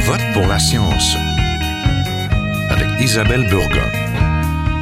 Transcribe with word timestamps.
vote 0.00 0.20
pour 0.32 0.46
la 0.46 0.58
science 0.58 1.14
avec 2.70 2.88
Isabelle 3.00 3.46
Burgon. 3.48 3.86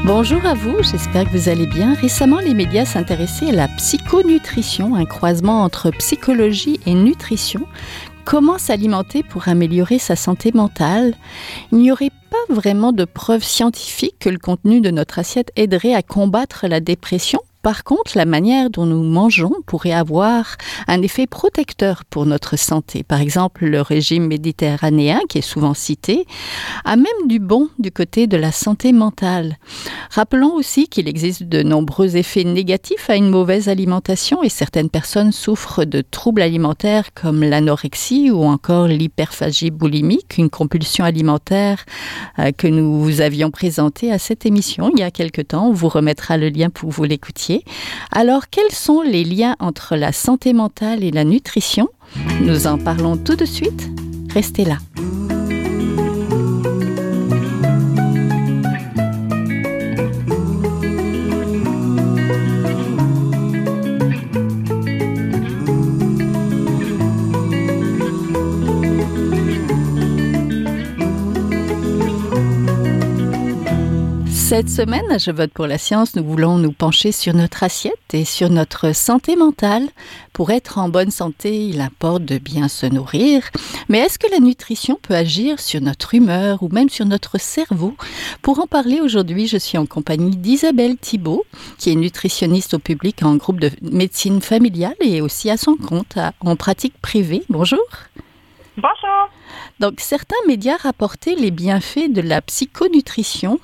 Bonjour 0.04 0.44
à 0.46 0.54
vous, 0.54 0.76
j'espère 0.82 1.24
que 1.24 1.36
vous 1.36 1.48
allez 1.48 1.66
bien. 1.66 1.94
Récemment, 1.94 2.38
les 2.38 2.54
médias 2.54 2.84
s'intéressaient 2.84 3.48
à 3.48 3.52
la 3.52 3.68
psychonutrition, 3.68 4.94
un 4.94 5.04
croisement 5.04 5.64
entre 5.64 5.90
psychologie 5.90 6.78
et 6.86 6.94
nutrition. 6.94 7.66
Comment 8.24 8.58
s'alimenter 8.58 9.22
pour 9.24 9.48
améliorer 9.48 9.98
sa 9.98 10.14
santé 10.14 10.52
mentale? 10.54 11.14
Il 11.72 11.78
n'y 11.78 11.90
aurait 11.90 12.12
pas 12.30 12.54
vraiment 12.54 12.92
de 12.92 13.04
preuves 13.04 13.44
scientifiques 13.44 14.18
que 14.20 14.30
le 14.30 14.38
contenu 14.38 14.80
de 14.80 14.90
notre 14.90 15.18
assiette 15.18 15.50
aiderait 15.56 15.94
à 15.94 16.02
combattre 16.02 16.66
la 16.68 16.80
dépression? 16.80 17.40
Par 17.62 17.84
contre, 17.84 18.16
la 18.16 18.24
manière 18.24 18.70
dont 18.70 18.86
nous 18.86 19.02
mangeons 19.02 19.52
pourrait 19.66 19.92
avoir 19.92 20.56
un 20.86 21.02
effet 21.02 21.26
protecteur 21.26 22.04
pour 22.04 22.24
notre 22.24 22.56
santé. 22.56 23.02
Par 23.02 23.20
exemple, 23.20 23.66
le 23.66 23.80
régime 23.80 24.26
méditerranéen, 24.26 25.20
qui 25.28 25.38
est 25.38 25.42
souvent 25.42 25.74
cité, 25.74 26.26
a 26.84 26.96
même 26.96 27.26
du 27.26 27.40
bon 27.40 27.68
du 27.78 27.90
côté 27.90 28.26
de 28.26 28.36
la 28.36 28.52
santé 28.52 28.92
mentale. 28.92 29.58
Rappelons 30.10 30.54
aussi 30.54 30.88
qu'il 30.88 31.08
existe 31.08 31.42
de 31.42 31.62
nombreux 31.62 32.16
effets 32.16 32.44
négatifs 32.44 33.10
à 33.10 33.16
une 33.16 33.28
mauvaise 33.28 33.68
alimentation 33.68 34.42
et 34.42 34.48
certaines 34.48 34.90
personnes 34.90 35.32
souffrent 35.32 35.84
de 35.84 36.00
troubles 36.00 36.42
alimentaires 36.42 37.12
comme 37.14 37.42
l'anorexie 37.42 38.30
ou 38.30 38.44
encore 38.44 38.86
l'hyperphagie 38.86 39.70
boulimique, 39.70 40.38
une 40.38 40.50
compulsion 40.50 41.04
alimentaire 41.04 41.84
euh, 42.38 42.52
que 42.52 42.68
nous 42.68 43.00
vous 43.00 43.20
avions 43.20 43.50
présentée 43.50 44.12
à 44.12 44.18
cette 44.18 44.46
émission 44.46 44.90
il 44.94 45.00
y 45.00 45.02
a 45.02 45.10
quelque 45.10 45.42
temps. 45.42 45.68
On 45.68 45.72
vous 45.72 45.88
remettra 45.88 46.36
le 46.36 46.48
lien 46.48 46.70
pour 46.70 46.90
vous 46.90 47.04
Alors, 48.12 48.48
quels 48.50 48.72
sont 48.72 49.02
les 49.02 49.24
liens 49.24 49.56
entre 49.58 49.96
la 49.96 50.12
santé 50.12 50.52
mentale 50.52 51.04
et 51.04 51.10
la 51.10 51.24
nutrition? 51.24 51.88
Nous 52.40 52.66
en 52.66 52.78
parlons 52.78 53.16
tout 53.16 53.36
de 53.36 53.44
suite. 53.44 53.88
Restez 54.32 54.64
là. 54.64 54.78
Cette 74.58 74.70
semaine, 74.70 75.20
Je 75.20 75.30
vote 75.30 75.52
pour 75.52 75.68
la 75.68 75.78
science, 75.78 76.16
nous 76.16 76.24
voulons 76.24 76.58
nous 76.58 76.72
pencher 76.72 77.12
sur 77.12 77.32
notre 77.32 77.62
assiette 77.62 78.12
et 78.12 78.24
sur 78.24 78.50
notre 78.50 78.92
santé 78.92 79.36
mentale. 79.36 79.86
Pour 80.32 80.50
être 80.50 80.78
en 80.78 80.88
bonne 80.88 81.12
santé, 81.12 81.64
il 81.66 81.80
importe 81.80 82.24
de 82.24 82.38
bien 82.38 82.66
se 82.66 82.84
nourrir. 82.86 83.44
Mais 83.88 83.98
est-ce 83.98 84.18
que 84.18 84.26
la 84.28 84.40
nutrition 84.40 84.98
peut 85.00 85.14
agir 85.14 85.60
sur 85.60 85.80
notre 85.80 86.12
humeur 86.12 86.60
ou 86.64 86.70
même 86.70 86.88
sur 86.88 87.06
notre 87.06 87.38
cerveau? 87.38 87.94
Pour 88.42 88.58
en 88.58 88.66
parler 88.66 89.00
aujourd'hui, 89.00 89.46
je 89.46 89.58
suis 89.58 89.78
en 89.78 89.86
compagnie 89.86 90.36
d'Isabelle 90.36 90.96
Thibault, 90.96 91.44
qui 91.78 91.92
est 91.92 91.94
nutritionniste 91.94 92.74
au 92.74 92.80
public 92.80 93.22
en 93.22 93.36
groupe 93.36 93.60
de 93.60 93.70
médecine 93.80 94.42
familiale 94.42 94.96
et 95.00 95.20
aussi 95.20 95.50
à 95.50 95.56
son 95.56 95.76
compte 95.76 96.18
en 96.40 96.56
pratique 96.56 97.00
privée. 97.00 97.44
Bonjour. 97.48 97.78
Bonjour. 98.76 99.30
Donc, 99.78 100.00
certains 100.00 100.34
médias 100.48 100.78
rapportaient 100.78 101.36
les 101.36 101.52
bienfaits 101.52 102.10
de 102.10 102.20
la 102.20 102.42
psychonutrition 102.42 103.60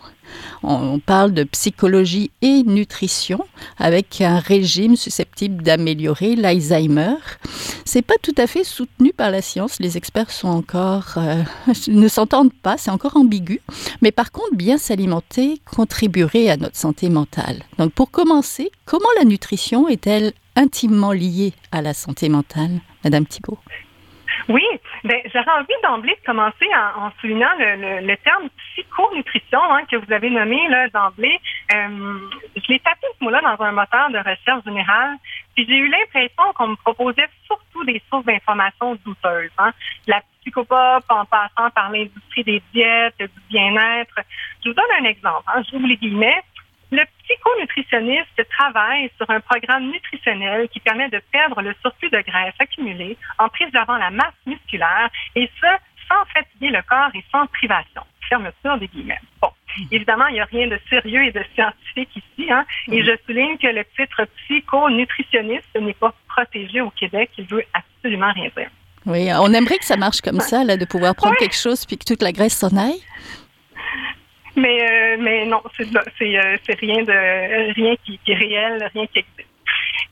on, 0.63 0.99
parle 0.99 1.33
de 1.33 1.45
psychologie 1.45 2.31
et 2.43 2.63
nutrition 2.63 3.45
avec 3.79 4.21
un 4.21 4.39
régime 4.39 4.97
susceptible 4.97 5.63
d'améliorer 5.63 6.37
l'Alzheimer. 6.37 7.17
C'est 7.85 8.03
pas 8.03 8.15
tout 8.23 8.35
à 8.39 8.47
fait 8.47 8.65
soutenu 8.65 9.13
par 9.13 9.31
la 9.31 9.43
science. 9.43 9.79
Les 9.81 9.97
experts 9.97 10.31
sont 10.31 10.49
encore 10.49 11.15
euh, 11.17 11.43
ne 11.89 12.09
s'entendent 12.09 12.53
pas, 12.53 12.77
c'est 12.77 12.91
encore 12.91 13.17
ambigu. 13.17 13.61
Mais 14.03 14.13
par 14.13 14.33
contre, 14.33 14.55
bien 14.55 14.79
s'alimenter 14.79 15.61
contribuerait 15.65 16.49
à 16.49 16.57
notre 16.57 16.77
santé 16.77 17.09
mentale. 17.09 17.63
Donc, 17.79 17.93
pour 17.93 18.11
commencer, 18.11 18.71
comment 18.85 19.09
la 19.19 19.25
nutrition 19.25 19.89
est-elle 19.89 20.33
intimement 20.57 21.13
liée 21.13 21.53
à 21.73 21.83
la 21.83 21.95
santé 21.95 22.29
mentale, 22.29 22.81
Madame 23.03 23.27
Thibault? 23.27 23.59
Oui, 24.49 24.65
ben, 25.05 25.21
j'aurais 25.33 25.59
envie 25.59 25.75
d'emblée 25.83 26.17
de 26.21 26.27
commencer 26.27 26.67
en, 26.97 27.11
soulignant 27.21 27.51
le, 27.59 28.15
terme 28.17 28.49
psychonutrition 28.73 29.61
hein, 29.63 29.83
que 29.91 29.97
vous 29.97 30.13
avez 30.13 30.31
nommé 30.31 30.69
là 30.69 30.89
d'emblée. 30.89 31.41
Euh, 31.75 32.19
je 32.57 32.73
l'ai 32.73 32.79
tapé 32.81 33.07
ce 33.19 33.25
mot-là 33.25 33.41
dans 33.41 33.65
un 33.65 33.73
moteur 33.73 34.11
de 34.11 34.19
recherche 34.19 34.65
générale, 34.65 35.17
puis 35.55 35.67
j'ai 35.67 35.77
eu 35.77 35.89
l'impression 35.89 36.53
qu'on 36.55 36.69
me 36.69 36.77
proposait 36.77 37.29
surtout 37.47 37.85
des 37.85 38.03
sources 38.11 38.25
d'informations 38.25 38.97
douteuses. 39.05 39.51
Hein. 39.59 39.73
La 40.07 40.21
psychopop 40.41 41.05
en 41.09 41.25
passant 41.25 41.71
par 41.75 41.91
l'industrie 41.91 42.45
des 42.45 42.63
diètes, 42.73 43.19
du 43.19 43.41
bien-être. 43.49 44.15
Je 44.63 44.69
vous 44.69 44.75
donne 44.75 44.85
un 45.01 45.05
exemple. 45.05 45.43
Hein, 45.47 45.63
vous 45.73 45.87
les 45.87 45.97
guillemets. 45.97 46.43
Le 46.95 47.03
psychonutritionniste 47.25 48.49
travaille 48.57 49.11
sur 49.17 49.29
un 49.29 49.41
programme 49.41 49.91
nutritionnel 49.91 50.69
qui 50.69 50.79
permet 50.79 51.09
de 51.09 51.21
perdre 51.33 51.61
le 51.61 51.75
surplus 51.81 52.09
de 52.11 52.21
graisse 52.21 52.55
accumulé 52.61 53.17
en 53.41 53.49
préservant 53.49 53.97
la 53.97 54.11
masse 54.11 54.39
musculaire 54.47 55.11
et 55.35 55.51
ce, 55.61 55.67
sans 56.09 56.25
fatiguer 56.33 56.71
le 56.71 56.83
corps 56.89 57.11
et 57.15 57.25
sans 57.33 57.47
privation. 57.49 58.03
Fermeture 58.29 58.79
des 58.79 58.87
guillemets. 58.87 59.19
Bon. 59.43 59.49
Évidemment, 59.91 60.29
il 60.29 60.35
n'y 60.35 60.41
a 60.41 60.45
rien 60.45 60.69
de 60.69 60.79
sérieux 60.89 61.25
et 61.25 61.33
de 61.33 61.45
scientifique 61.53 62.11
ici, 62.15 62.53
hein, 62.53 62.65
et 62.87 63.03
je 63.03 63.11
souligne 63.27 63.59
que 63.59 63.67
le 63.67 63.85
titre 63.97 64.25
psychonutritionniste 64.45 65.77
n'est 65.81 65.95
pas 65.95 66.15
protégé 66.29 66.81
au 66.81 66.91
Québec. 66.91 67.31
Il 67.39 67.47
veut 67.47 67.65
absolument 67.73 68.33
rien 68.33 68.51
dire. 68.57 68.71
Oui, 69.05 69.29
on 69.35 69.53
aimerait 69.53 69.79
que 69.79 69.85
ça 69.85 69.97
marche 69.97 70.21
comme 70.21 70.39
ça, 70.39 70.63
là, 70.63 70.77
de 70.77 70.85
pouvoir 70.85 71.17
prendre 71.17 71.37
quelque 71.39 71.57
chose 71.57 71.85
puis 71.87 71.99
que 71.99 72.05
toute 72.05 72.23
la 72.23 72.31
graisse 72.31 72.57
s'en 72.57 72.77
aille. 72.77 73.03
Mais, 74.57 74.89
euh, 74.89 75.17
mais 75.19 75.47
non, 75.47 75.63
euh, 75.65 76.57
c'est 76.67 76.79
rien 76.79 77.03
de 77.03 77.73
rien 77.75 77.95
qui, 78.05 78.21
est 78.27 78.35
réel, 78.35 78.89
rien 78.95 79.07
qui 79.07 79.19
existe. 79.19 79.51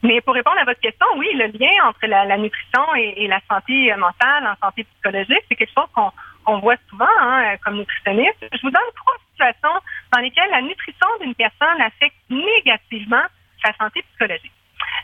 Mais 0.02 0.20
pour 0.20 0.34
répondre 0.34 0.58
à 0.58 0.64
votre 0.64 0.80
question, 0.80 1.06
oui, 1.16 1.28
le 1.34 1.46
lien 1.46 1.70
entre 1.86 2.06
la, 2.06 2.36
nutrition 2.36 2.82
et, 2.96 3.28
la 3.28 3.40
santé 3.48 3.94
mentale, 3.96 4.46
en 4.46 4.66
santé 4.66 4.84
psychologique, 4.84 5.44
c'est 5.48 5.54
quelque 5.54 5.72
chose 5.74 6.12
qu'on 6.44 6.58
voit 6.58 6.76
souvent 6.90 7.06
hein, 7.20 7.56
comme 7.64 7.76
nutritionniste. 7.76 8.44
Je 8.52 8.60
vous 8.62 8.70
donne 8.70 8.82
trois 8.96 9.14
situations 9.30 9.80
dans 10.12 10.20
lesquelles 10.20 10.50
la 10.50 10.62
nutrition 10.62 11.06
d'une 11.20 11.36
personne 11.36 11.80
affecte 11.80 12.16
négativement 12.28 13.22
sa 13.64 13.72
santé 13.74 14.02
psychologique. 14.02 14.52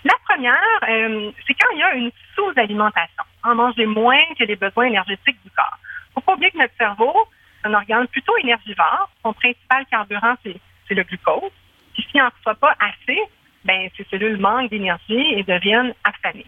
La 0.04 0.14
première, 0.28 0.58
euh, 0.88 1.30
c'est 1.46 1.54
quand 1.54 1.70
il 1.72 1.78
y 1.78 1.82
a 1.82 1.94
une 1.94 2.10
sous-alimentation. 2.34 3.24
On 3.44 3.54
mange 3.54 3.76
moins 3.78 4.22
que 4.38 4.44
les 4.44 4.56
besoins 4.56 4.86
énergétiques 4.86 5.42
du 5.44 5.50
corps. 5.50 5.78
Il 6.10 6.14
faut 6.14 6.20
pas 6.22 6.34
oublier 6.34 6.50
que 6.50 6.58
notre 6.58 6.76
cerveau, 6.76 7.14
un 7.64 7.74
organe 7.74 8.06
plutôt 8.08 8.36
énergivore. 8.38 9.10
Son 9.22 9.32
principal 9.32 9.86
carburant, 9.86 10.34
c'est 10.42 10.94
le 10.94 11.02
glucose. 11.02 11.50
Puis 11.94 12.06
s'il 12.10 12.20
n'en 12.20 12.28
reçoit 12.28 12.54
pas 12.54 12.74
assez, 12.78 13.18
ben, 13.64 13.88
ces 13.96 14.04
cellules 14.04 14.38
manquent 14.38 14.70
d'énergie 14.70 15.34
et 15.34 15.42
deviennent 15.42 15.94
affamées. 16.04 16.46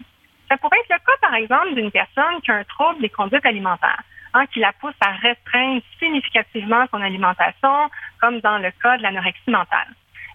Ça 0.49 0.57
pourrait 0.57 0.77
être 0.79 0.89
le 0.89 0.97
cas, 0.97 1.17
par 1.21 1.35
exemple, 1.35 1.75
d'une 1.75 1.91
personne 1.91 2.41
qui 2.43 2.51
a 2.51 2.55
un 2.55 2.63
trouble 2.63 3.01
des 3.01 3.09
conduites 3.09 3.45
alimentaires, 3.45 4.01
hein, 4.33 4.45
qui 4.47 4.59
la 4.59 4.73
pousse 4.73 4.95
à 4.99 5.11
restreindre 5.11 5.81
significativement 5.99 6.85
son 6.91 7.01
alimentation, 7.01 7.89
comme 8.19 8.39
dans 8.41 8.57
le 8.57 8.71
cas 8.71 8.97
de 8.97 9.03
l'anorexie 9.03 9.49
mentale. 9.49 9.87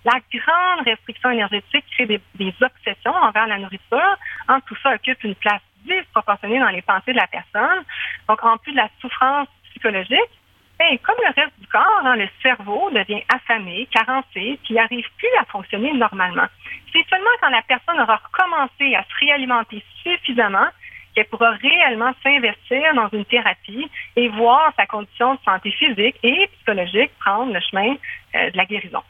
La 0.04 0.20
grande 0.32 0.86
restriction 0.86 1.31
énergétique 1.31 1.84
crée 1.92 2.06
des, 2.06 2.54
obsessions 2.62 3.12
envers 3.12 3.47
la 3.48 3.59
nourriture. 3.59 4.16
Hein, 4.47 4.60
tout 4.66 4.76
ça 4.81 4.94
occupe 4.94 5.22
une 5.25 5.34
place 5.34 5.60
disproportionnée 5.84 6.60
dans 6.60 6.69
les 6.69 6.82
pensées 6.82 7.12
de 7.12 7.19
la 7.19 7.26
personne. 7.26 7.84
Donc, 8.28 8.42
en 8.44 8.56
plus 8.56 8.72
de 8.72 8.76
la 8.76 8.88
souffrance 9.00 9.48
psychologique, 9.70 10.35
ben, 10.78 10.98
comme 10.98 11.16
le 11.19 11.41
reste 11.41 11.59
du 11.59 11.66
corps, 11.69 12.03
hein, 12.04 12.16
le 12.16 12.28
cerveau 12.42 12.91
devient 12.91 13.22
affamé, 13.32 13.88
carencé, 13.91 14.59
puis 14.62 14.75
n'arrive 14.75 15.06
plus 15.16 15.28
à 15.41 15.44
fonctionner 15.47 15.92
normalement. 15.92 16.47
C'est 16.92 17.06
seulement 17.09 17.31
quand 17.41 17.48
la 17.48 17.62
personne 17.62 17.98
aura 18.00 18.16
recommencé 18.16 18.94
à 18.94 19.03
se 19.04 19.25
réalimenter 19.25 19.82
suffisamment 20.03 20.66
qu'elle 21.15 21.26
pourra 21.26 21.50
réellement 21.53 22.12
s'investir 22.22 22.95
dans 22.95 23.09
une 23.09 23.24
thérapie 23.24 23.91
et 24.16 24.28
voir 24.28 24.72
sa 24.77 24.86
condition 24.86 25.34
de 25.34 25.41
santé 25.45 25.71
physique 25.72 26.16
et 26.22 26.47
psychologique 26.54 27.10
prendre 27.21 27.54
le 27.54 27.60
chemin 27.60 27.97
euh, 28.34 28.51
de 28.51 28.56
la 28.56 28.66
guérison. 28.66 29.03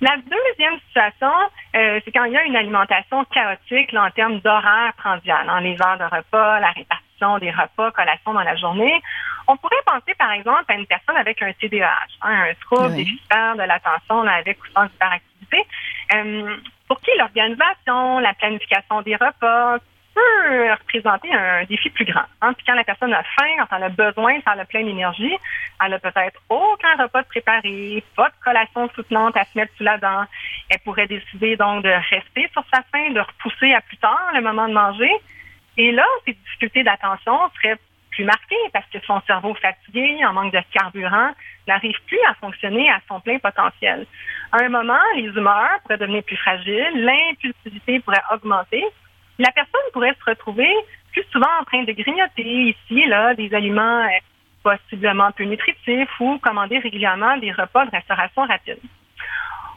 La 0.00 0.16
deuxième 0.18 0.78
situation, 0.88 1.32
euh, 1.74 2.00
c'est 2.04 2.12
quand 2.12 2.24
il 2.24 2.32
y 2.32 2.36
a 2.36 2.44
une 2.44 2.54
alimentation 2.54 3.24
chaotique 3.24 3.92
en 3.94 4.10
termes 4.10 4.40
d'horaire 4.40 4.92
prandial, 4.98 5.48
en 5.48 5.58
les 5.58 5.80
heures 5.82 5.98
de 5.98 6.04
repas, 6.04 6.60
la 6.60 6.70
répartition 6.70 7.38
des 7.38 7.50
repas, 7.50 7.90
collations 7.92 8.34
dans 8.34 8.42
la 8.42 8.56
journée. 8.56 9.00
On 9.48 9.56
pourrait 9.56 9.76
penser, 9.86 10.14
par 10.18 10.32
exemple, 10.32 10.64
à 10.68 10.74
une 10.74 10.86
personne 10.86 11.16
avec 11.16 11.40
un 11.42 11.52
TDAH, 11.52 11.88
hein, 12.22 12.46
un 12.50 12.54
trouble 12.54 12.90
oui. 12.90 13.04
déficitaire 13.04 13.56
de 13.56 13.62
l'attention 13.62 14.22
avec 14.22 14.58
ou 14.62 14.66
sans 14.74 14.86
hyperactivité, 14.86 15.66
euh, 16.14 16.56
pour 16.88 17.00
qui 17.00 17.10
l'organisation, 17.18 18.18
la 18.18 18.34
planification 18.34 19.02
des 19.02 19.16
repas 19.16 19.78
peut 20.16 20.72
représenter 20.72 21.32
un 21.32 21.64
défi 21.64 21.90
plus 21.90 22.06
grand. 22.06 22.24
Hein. 22.40 22.54
Puis 22.54 22.64
quand 22.66 22.74
la 22.74 22.84
personne 22.84 23.12
a 23.12 23.22
faim, 23.22 23.50
quand 23.58 23.76
elle 23.76 23.84
a 23.84 23.88
besoin, 23.90 24.40
quand 24.40 24.52
elle 24.54 24.60
a 24.60 24.64
plein 24.64 24.82
d'énergie, 24.82 25.36
elle 25.84 25.94
a 25.94 25.98
peut-être 25.98 26.40
aucun 26.48 26.96
repas 26.96 27.22
de 27.22 27.28
préparé, 27.28 28.02
pas 28.16 28.30
de 28.30 28.34
collation 28.42 28.88
soutenante 28.94 29.36
à 29.36 29.44
se 29.44 29.50
mettre 29.56 29.72
sous 29.76 29.84
la 29.84 29.98
dent. 29.98 30.24
Elle 30.70 30.78
pourrait 30.80 31.06
décider 31.06 31.56
donc 31.56 31.84
de 31.84 31.90
rester 31.90 32.48
sur 32.52 32.64
sa 32.72 32.82
faim, 32.90 33.10
de 33.10 33.20
repousser 33.20 33.74
à 33.74 33.80
plus 33.82 33.98
tard 33.98 34.30
le 34.34 34.40
moment 34.40 34.68
de 34.68 34.74
manger. 34.74 35.12
Et 35.76 35.92
là, 35.92 36.06
ces 36.24 36.32
difficultés 36.32 36.82
d'attention 36.82 37.38
seraient 37.56 37.78
plus 38.16 38.26
parce 38.72 38.86
que 38.92 38.98
son 39.06 39.20
cerveau 39.26 39.54
fatigué, 39.54 40.24
en 40.24 40.32
manque 40.32 40.52
de 40.52 40.60
carburant, 40.72 41.30
n'arrive 41.66 41.96
plus 42.06 42.18
à 42.28 42.34
fonctionner 42.34 42.88
à 42.90 43.00
son 43.08 43.20
plein 43.20 43.38
potentiel. 43.38 44.06
À 44.52 44.62
un 44.62 44.68
moment, 44.68 44.98
les 45.16 45.24
humeurs 45.24 45.80
pourraient 45.82 45.98
devenir 45.98 46.22
plus 46.22 46.36
fragiles, 46.36 47.04
l'impulsivité 47.04 48.00
pourrait 48.00 48.22
augmenter. 48.32 48.84
La 49.38 49.50
personne 49.52 49.80
pourrait 49.92 50.16
se 50.18 50.30
retrouver 50.30 50.72
plus 51.12 51.24
souvent 51.32 51.50
en 51.60 51.64
train 51.64 51.82
de 51.82 51.92
grignoter 51.92 52.42
ici 52.42 53.00
et 53.00 53.06
là 53.06 53.34
des 53.34 53.52
aliments 53.54 54.04
euh, 54.04 54.18
possiblement 54.62 55.30
peu 55.32 55.44
nutritifs 55.44 56.20
ou 56.20 56.38
commander 56.38 56.78
régulièrement 56.78 57.36
des 57.38 57.52
repas 57.52 57.86
de 57.86 57.90
restauration 57.90 58.42
rapide. 58.46 58.78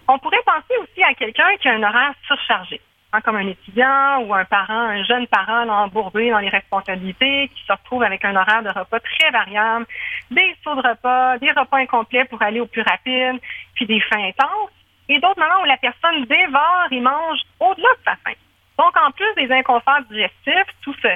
On 0.08 0.18
pourrait 0.18 0.38
penser 0.46 0.78
aussi 0.82 1.04
à 1.04 1.14
quelqu'un 1.14 1.56
qui 1.62 1.68
a 1.68 1.74
un 1.74 1.84
horaire 1.84 2.14
surchargé. 2.26 2.82
Hein, 3.12 3.22
comme 3.22 3.38
un 3.38 3.48
étudiant 3.48 4.20
ou 4.20 4.36
un 4.36 4.46
parent, 4.46 4.72
un 4.72 5.04
jeune 5.04 5.26
parent 5.26 5.68
embourbé 5.68 6.30
dans 6.30 6.38
les 6.38 6.50
responsabilités, 6.50 7.50
qui 7.56 7.64
se 7.66 7.72
retrouve 7.72 8.04
avec 8.04 8.24
un 8.24 8.36
horaire 8.36 8.62
de 8.62 8.70
repas 8.70 9.00
très 9.00 9.32
variable, 9.32 9.88
des 10.30 10.56
sauts 10.64 10.76
de 10.76 10.88
repas, 10.88 11.40
des 11.40 11.50
repas 11.50 11.78
incomplets 11.78 12.26
pour 12.26 12.40
aller 12.44 12.60
au 12.60 12.68
plus 12.68 12.84
rapide, 12.84 13.42
puis 13.74 13.88
des 13.88 14.00
fins 14.00 14.24
intenses, 14.24 14.70
et 15.08 15.20
d'autres 15.20 15.40
moments 15.40 15.64
où 15.64 15.66
la 15.66 15.78
personne 15.78 16.24
dévore 16.26 16.88
et 16.92 17.00
mange 17.00 17.40
au-delà 17.60 17.90
de 17.98 18.04
sa 18.06 18.16
faim. 18.18 18.38
Donc, 18.78 18.96
en 18.96 19.10
plus 19.10 19.34
des 19.38 19.52
inconforts 19.52 20.02
digestifs, 20.12 20.76
tout 20.84 20.94
ce, 21.02 21.08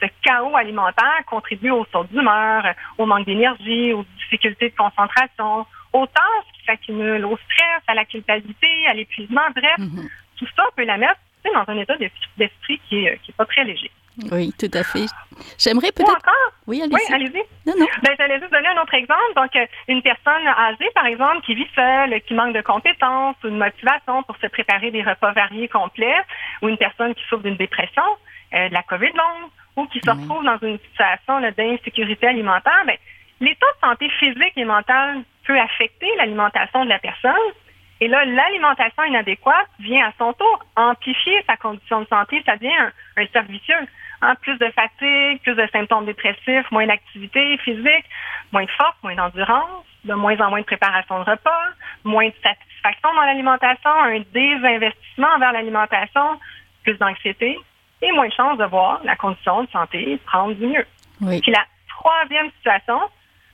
ce 0.00 0.06
chaos 0.22 0.56
alimentaire 0.56 1.24
contribue 1.26 1.70
au 1.70 1.84
saut 1.86 2.04
d'humeur, 2.04 2.62
au 2.96 3.06
manque 3.06 3.26
d'énergie, 3.26 3.92
aux 3.92 4.04
difficultés 4.18 4.70
de 4.70 4.76
concentration, 4.76 5.66
aux 5.92 6.06
tâches 6.06 6.52
qui 6.54 6.64
s'accumulent, 6.64 7.24
au 7.24 7.36
stress, 7.36 7.82
à 7.88 7.94
la 7.94 8.04
culpabilité, 8.04 8.86
à 8.86 8.94
l'épuisement. 8.94 9.50
Bref, 9.52 9.78
mm-hmm. 9.78 10.08
tout 10.38 10.46
ça 10.54 10.62
peut 10.76 10.84
la 10.84 10.96
mettre 10.96 11.18
dans 11.48 11.64
un 11.66 11.78
état 11.78 11.96
d'esprit 12.36 12.80
qui 12.88 13.02
n'est 13.02 13.18
qui 13.18 13.30
est 13.30 13.34
pas 13.34 13.46
très 13.46 13.64
léger. 13.64 13.90
Oui, 14.30 14.52
tout 14.58 14.70
à 14.74 14.82
fait. 14.82 15.06
J'aimerais 15.58 15.92
peut-être. 15.92 16.10
encore? 16.10 16.52
Oui, 16.66 16.82
allez-y. 16.82 16.94
Oui, 16.94 17.14
allez-y. 17.14 17.42
Non, 17.66 17.74
non. 17.78 17.86
Ben, 18.02 18.14
j'allais 18.18 18.38
juste 18.38 18.52
donner 18.52 18.68
un 18.68 18.82
autre 18.82 18.94
exemple. 18.94 19.34
Donc, 19.36 19.54
euh, 19.56 19.66
une 19.88 20.02
personne 20.02 20.46
âgée, 20.46 20.90
par 20.94 21.06
exemple, 21.06 21.40
qui 21.42 21.54
vit 21.54 21.68
seule, 21.74 22.20
qui 22.22 22.34
manque 22.34 22.54
de 22.54 22.60
compétences 22.60 23.36
ou 23.44 23.48
de 23.48 23.54
motivation 23.54 24.22
pour 24.24 24.36
se 24.36 24.46
préparer 24.48 24.90
des 24.90 25.02
repas 25.02 25.32
variés 25.32 25.68
complets, 25.68 26.20
ou 26.60 26.68
une 26.68 26.76
personne 26.76 27.14
qui 27.14 27.22
souffre 27.28 27.42
d'une 27.42 27.56
dépression, 27.56 28.02
euh, 28.54 28.68
de 28.68 28.74
la 28.74 28.82
COVID 28.82 29.12
longue, 29.12 29.50
ou 29.76 29.86
qui 29.86 30.00
se 30.04 30.10
retrouve 30.10 30.44
dans 30.44 30.58
une 30.58 30.78
situation 30.90 31.40
d'insécurité 31.56 32.26
alimentaire, 32.26 32.82
ben, 32.86 32.96
l'état 33.40 33.66
de 33.74 33.88
santé 33.88 34.10
physique 34.18 34.52
et 34.56 34.64
mentale 34.64 35.22
peut 35.46 35.58
affecter 35.58 36.08
l'alimentation 36.16 36.84
de 36.84 36.90
la 36.90 36.98
personne. 36.98 37.32
Et 38.00 38.08
là, 38.08 38.24
l'alimentation 38.24 39.04
inadéquate 39.04 39.68
vient 39.78 40.08
à 40.08 40.12
son 40.18 40.32
tour 40.32 40.64
amplifier 40.76 41.42
sa 41.46 41.56
condition 41.56 42.00
de 42.00 42.06
santé. 42.06 42.42
Ça 42.46 42.56
devient 42.56 42.74
un, 42.74 42.92
un 43.22 43.26
cercle 43.32 43.52
vicieux. 43.52 43.76
Hein, 44.22 44.34
plus 44.42 44.58
de 44.58 44.70
fatigue, 44.70 45.40
plus 45.42 45.54
de 45.54 45.66
symptômes 45.72 46.04
dépressifs, 46.04 46.70
moins 46.70 46.86
d'activité 46.86 47.56
physique, 47.58 48.04
moins 48.52 48.64
de 48.64 48.70
force, 48.70 48.96
moins 49.02 49.14
d'endurance, 49.14 49.84
de 50.04 50.12
moins 50.12 50.38
en 50.40 50.50
moins 50.50 50.60
de 50.60 50.66
préparation 50.66 51.20
de 51.20 51.30
repas, 51.30 51.68
moins 52.04 52.28
de 52.28 52.34
satisfaction 52.42 53.14
dans 53.14 53.22
l'alimentation, 53.22 53.90
un 53.90 54.20
désinvestissement 54.34 55.28
envers 55.36 55.52
l'alimentation, 55.52 56.38
plus 56.82 56.98
d'anxiété 56.98 57.58
et 58.02 58.12
moins 58.12 58.28
de 58.28 58.32
chances 58.32 58.58
de 58.58 58.64
voir 58.64 59.00
la 59.04 59.16
condition 59.16 59.64
de 59.64 59.70
santé 59.70 60.18
prendre 60.26 60.54
du 60.54 60.66
mieux. 60.66 60.86
Oui. 61.22 61.40
Puis 61.40 61.52
la 61.52 61.64
troisième 61.88 62.50
situation, 62.58 63.00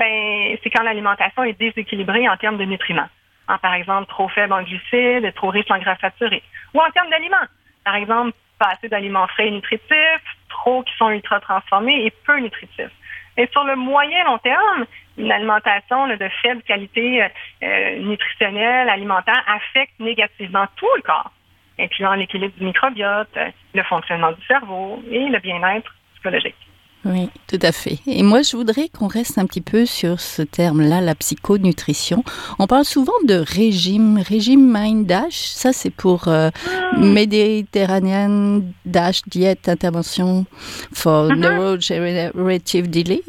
ben, 0.00 0.56
c'est 0.64 0.70
quand 0.70 0.82
l'alimentation 0.82 1.44
est 1.44 1.58
déséquilibrée 1.58 2.28
en 2.28 2.36
termes 2.36 2.58
de 2.58 2.64
nutriments 2.64 3.08
par 3.46 3.74
exemple, 3.74 4.08
trop 4.08 4.28
faible 4.28 4.52
en 4.52 4.62
glucides, 4.62 5.32
trop 5.34 5.50
riche 5.50 5.70
en 5.70 5.78
gras 5.78 5.96
saturés. 6.00 6.42
Ou 6.74 6.80
en 6.80 6.90
termes 6.90 7.10
d'aliments. 7.10 7.46
Par 7.84 7.94
exemple, 7.96 8.32
pas 8.58 8.70
assez 8.72 8.88
d'aliments 8.88 9.26
frais 9.28 9.48
et 9.48 9.50
nutritifs, 9.50 10.36
trop 10.48 10.82
qui 10.82 10.94
sont 10.96 11.10
ultra 11.10 11.40
transformés 11.40 12.06
et 12.06 12.10
peu 12.26 12.38
nutritifs. 12.38 12.90
Et 13.36 13.46
sur 13.52 13.64
le 13.64 13.76
moyen 13.76 14.24
long 14.24 14.38
terme, 14.38 14.86
une 15.18 15.30
alimentation 15.30 16.08
de 16.08 16.28
faible 16.42 16.62
qualité 16.62 17.22
euh, 17.22 17.28
euh, 17.62 17.98
nutritionnelle, 17.98 18.88
alimentaire, 18.88 19.42
affecte 19.46 19.98
négativement 20.00 20.66
tout 20.76 20.88
le 20.96 21.02
corps, 21.02 21.30
incluant 21.78 22.14
l'équilibre 22.14 22.54
du 22.56 22.64
microbiote, 22.64 23.38
le 23.74 23.82
fonctionnement 23.84 24.32
du 24.32 24.44
cerveau 24.46 25.02
et 25.10 25.28
le 25.28 25.38
bien-être 25.38 25.94
psychologique. 26.14 26.65
Oui, 27.08 27.28
tout 27.46 27.58
à 27.62 27.70
fait. 27.70 28.00
Et 28.08 28.24
moi, 28.24 28.42
je 28.42 28.56
voudrais 28.56 28.88
qu'on 28.88 29.06
reste 29.06 29.38
un 29.38 29.46
petit 29.46 29.60
peu 29.60 29.86
sur 29.86 30.20
ce 30.20 30.42
terme-là, 30.42 31.00
la 31.00 31.14
psychonutrition. 31.14 32.24
On 32.58 32.66
parle 32.66 32.84
souvent 32.84 33.12
de 33.28 33.34
régime, 33.34 34.18
régime 34.18 34.72
Mind 34.72 35.06
Dash. 35.06 35.46
Ça, 35.46 35.72
c'est 35.72 35.90
pour 35.90 36.26
euh, 36.26 36.50
Mediterranean 36.98 38.62
Dash 38.84 39.22
Diet 39.28 39.68
Intervention 39.68 40.46
for 40.92 41.28
uh-huh. 41.28 41.36
Neurogenerative 41.36 42.90
Delay. 42.90 43.22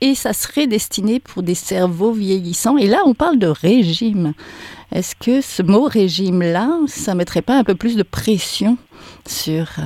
Et 0.00 0.14
ça 0.14 0.32
serait 0.32 0.68
destiné 0.68 1.18
pour 1.18 1.42
des 1.42 1.56
cerveaux 1.56 2.12
vieillissants. 2.12 2.76
Et 2.76 2.86
là, 2.86 2.98
on 3.06 3.14
parle 3.14 3.40
de 3.40 3.48
régime. 3.48 4.34
Est-ce 4.92 5.16
que 5.16 5.40
ce 5.40 5.62
mot 5.62 5.84
régime-là, 5.84 6.78
ça 6.86 7.16
mettrait 7.16 7.42
pas 7.42 7.58
un 7.58 7.64
peu 7.64 7.74
plus 7.74 7.96
de 7.96 8.04
pression 8.04 8.78
sur 9.26 9.66
euh, 9.78 9.82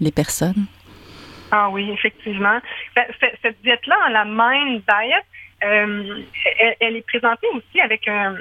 les 0.00 0.12
personnes? 0.12 0.66
Ah 1.50 1.68
oui, 1.70 1.90
effectivement. 1.90 2.58
Ben, 2.94 3.04
cette 3.42 3.60
diète-là, 3.62 4.08
la 4.10 4.24
Mind 4.24 4.82
Diet, 4.86 5.24
euh, 5.64 6.22
elle, 6.80 6.96
est 6.96 7.06
présentée 7.06 7.48
aussi 7.52 7.80
avec 7.80 8.06
un, 8.06 8.36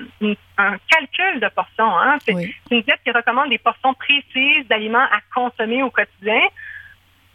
calcul 0.90 1.40
de 1.40 1.48
portions. 1.50 1.98
Hein. 1.98 2.18
C'est 2.22 2.34
une 2.70 2.82
diète 2.82 3.00
qui 3.04 3.12
recommande 3.12 3.50
des 3.50 3.58
portions 3.58 3.94
précises 3.94 4.68
d'aliments 4.68 5.00
à 5.00 5.20
consommer 5.34 5.82
au 5.82 5.90
quotidien. 5.90 6.42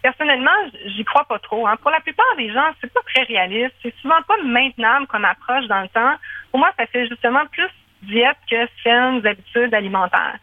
Personnellement, 0.03 0.51
j'y 0.87 1.05
crois 1.05 1.25
pas 1.25 1.39
trop. 1.39 1.67
Hein. 1.67 1.77
Pour 1.81 1.91
la 1.91 2.01
plupart 2.01 2.37
des 2.37 2.53
gens, 2.53 2.71
c'est 2.81 2.93
pas 2.93 3.01
très 3.13 3.23
réaliste. 3.25 3.75
C'est 3.83 3.95
souvent 3.97 4.21
pas 4.27 4.37
maintenable 4.45 5.07
comme 5.07 5.25
approche 5.25 5.67
dans 5.67 5.81
le 5.81 5.89
temps. 5.89 6.15
Pour 6.51 6.61
moi, 6.61 6.73
ça 6.79 6.87
fait 6.87 7.09
justement 7.09 7.47
plus 7.47 7.69
diète 8.03 8.37
que 8.51 8.69
saines 8.83 9.27
habitudes 9.27 9.75
alimentaires. 9.75 10.39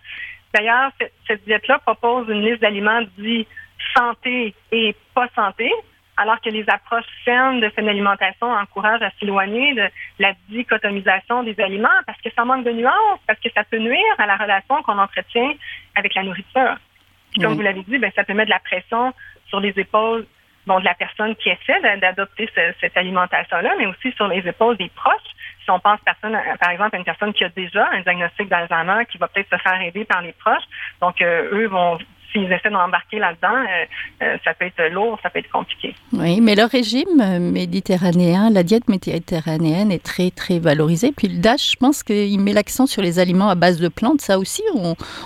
D'ailleurs, 0.54 0.92
cette, 1.00 1.14
cette 1.28 1.46
diète-là 1.46 1.80
propose 1.80 2.28
une 2.30 2.42
liste 2.42 2.62
d'aliments 2.62 3.02
dits 3.18 3.48
santé 3.96 4.54
et 4.72 4.96
pas 5.14 5.28
santé, 5.36 5.72
alors 6.20 6.42
que 6.42 6.50
les 6.50 6.66
approches 6.70 7.06
saines 7.24 7.62
de 7.62 7.72
cette 7.74 7.88
alimentation 7.88 8.52
encouragent 8.52 9.02
à 9.02 9.12
s'éloigner 9.20 9.74
de 9.74 9.88
la 10.20 10.34
dichotomisation 10.50 11.44
des 11.44 11.58
aliments 11.62 11.88
parce 12.06 12.22
que 12.22 12.30
ça 12.36 12.44
manque 12.44 12.66
de 12.66 12.72
nuances, 12.72 13.20
parce 13.26 13.40
que 13.40 13.50
ça 13.56 13.64
peut 13.64 13.80
nuire 13.80 14.16
à 14.18 14.26
la 14.26 14.36
relation 14.36 14.84
qu'on 14.84 14.98
entretient 14.98 15.54
avec 15.96 16.14
la 16.16 16.24
nourriture. 16.24 16.76
comme 17.42 17.54
vous 17.54 17.62
l'avez 17.62 17.84
dit, 17.84 17.98
ben, 17.98 18.12
ça 18.16 18.26
peut 18.26 18.34
mettre 18.34 18.48
de 18.48 18.54
la 18.54 18.60
pression 18.60 19.14
sur 19.48 19.62
les 19.62 19.74
épaules 19.78 20.26
bon, 20.68 20.80
de 20.80 20.86
la 20.86 20.94
personne 20.94 21.36
qui 21.38 21.50
essaie 21.50 21.98
d'adopter 22.00 22.50
cette 22.82 22.98
alimentation-là, 22.98 23.76
mais 23.78 23.86
aussi 23.86 24.12
sur 24.14 24.28
les 24.28 24.46
épaules 24.46 24.76
des 24.76 24.90
proches. 24.90 25.32
Si 25.64 25.72
on 25.72 25.80
pense 25.80 26.00
personne, 26.02 26.38
par 26.60 26.72
exemple 26.72 26.96
à 26.96 27.00
une 27.00 27.06
personne 27.06 27.34
qui 27.34 27.46
a 27.46 27.50
déjà 27.50 27.88
un 27.92 28.02
diagnostic 28.02 28.50
d'Alzheimer, 28.50 29.06
qui 29.10 29.18
va 29.18 29.28
peut-être 29.30 29.50
se 29.50 29.62
faire 29.62 29.82
aider 29.82 30.04
par 30.04 30.22
les 30.22 30.34
proches, 30.34 30.64
donc 31.02 31.22
euh, 31.22 31.50
eux 31.54 31.68
vont 31.68 31.98
s'ils 32.32 32.52
essaient 32.52 32.70
d'embarquer 32.70 33.20
là-dedans, 33.20 33.56
euh, 33.56 34.24
euh, 34.24 34.38
ça 34.44 34.54
peut 34.54 34.66
être 34.66 34.92
lourd, 34.92 35.20
ça 35.24 35.30
peut 35.30 35.40
être 35.40 35.52
compliqué. 35.52 35.96
Oui, 36.14 36.42
mais 36.42 36.56
le 36.56 36.64
régime 36.64 37.40
méditerranéen, 37.52 38.50
la 38.50 38.64
diète 38.64 38.88
méditerranéenne 38.88 39.92
est 39.92 40.04
très, 40.04 40.32
très 40.32 40.60
valorisée. 40.60 41.12
Puis 41.16 41.28
le 41.28 41.40
DASH, 41.40 41.72
je 41.72 41.76
pense 41.78 42.04
qu'il 42.04 42.40
met 42.40 42.54
l'accent 42.54 42.86
sur 42.86 43.02
les 43.02 43.20
aliments 43.20 43.50
à 43.50 43.56
base 43.56 43.80
de 43.80 43.88
plantes. 43.88 44.22
Ça 44.22 44.40
aussi, 44.40 44.64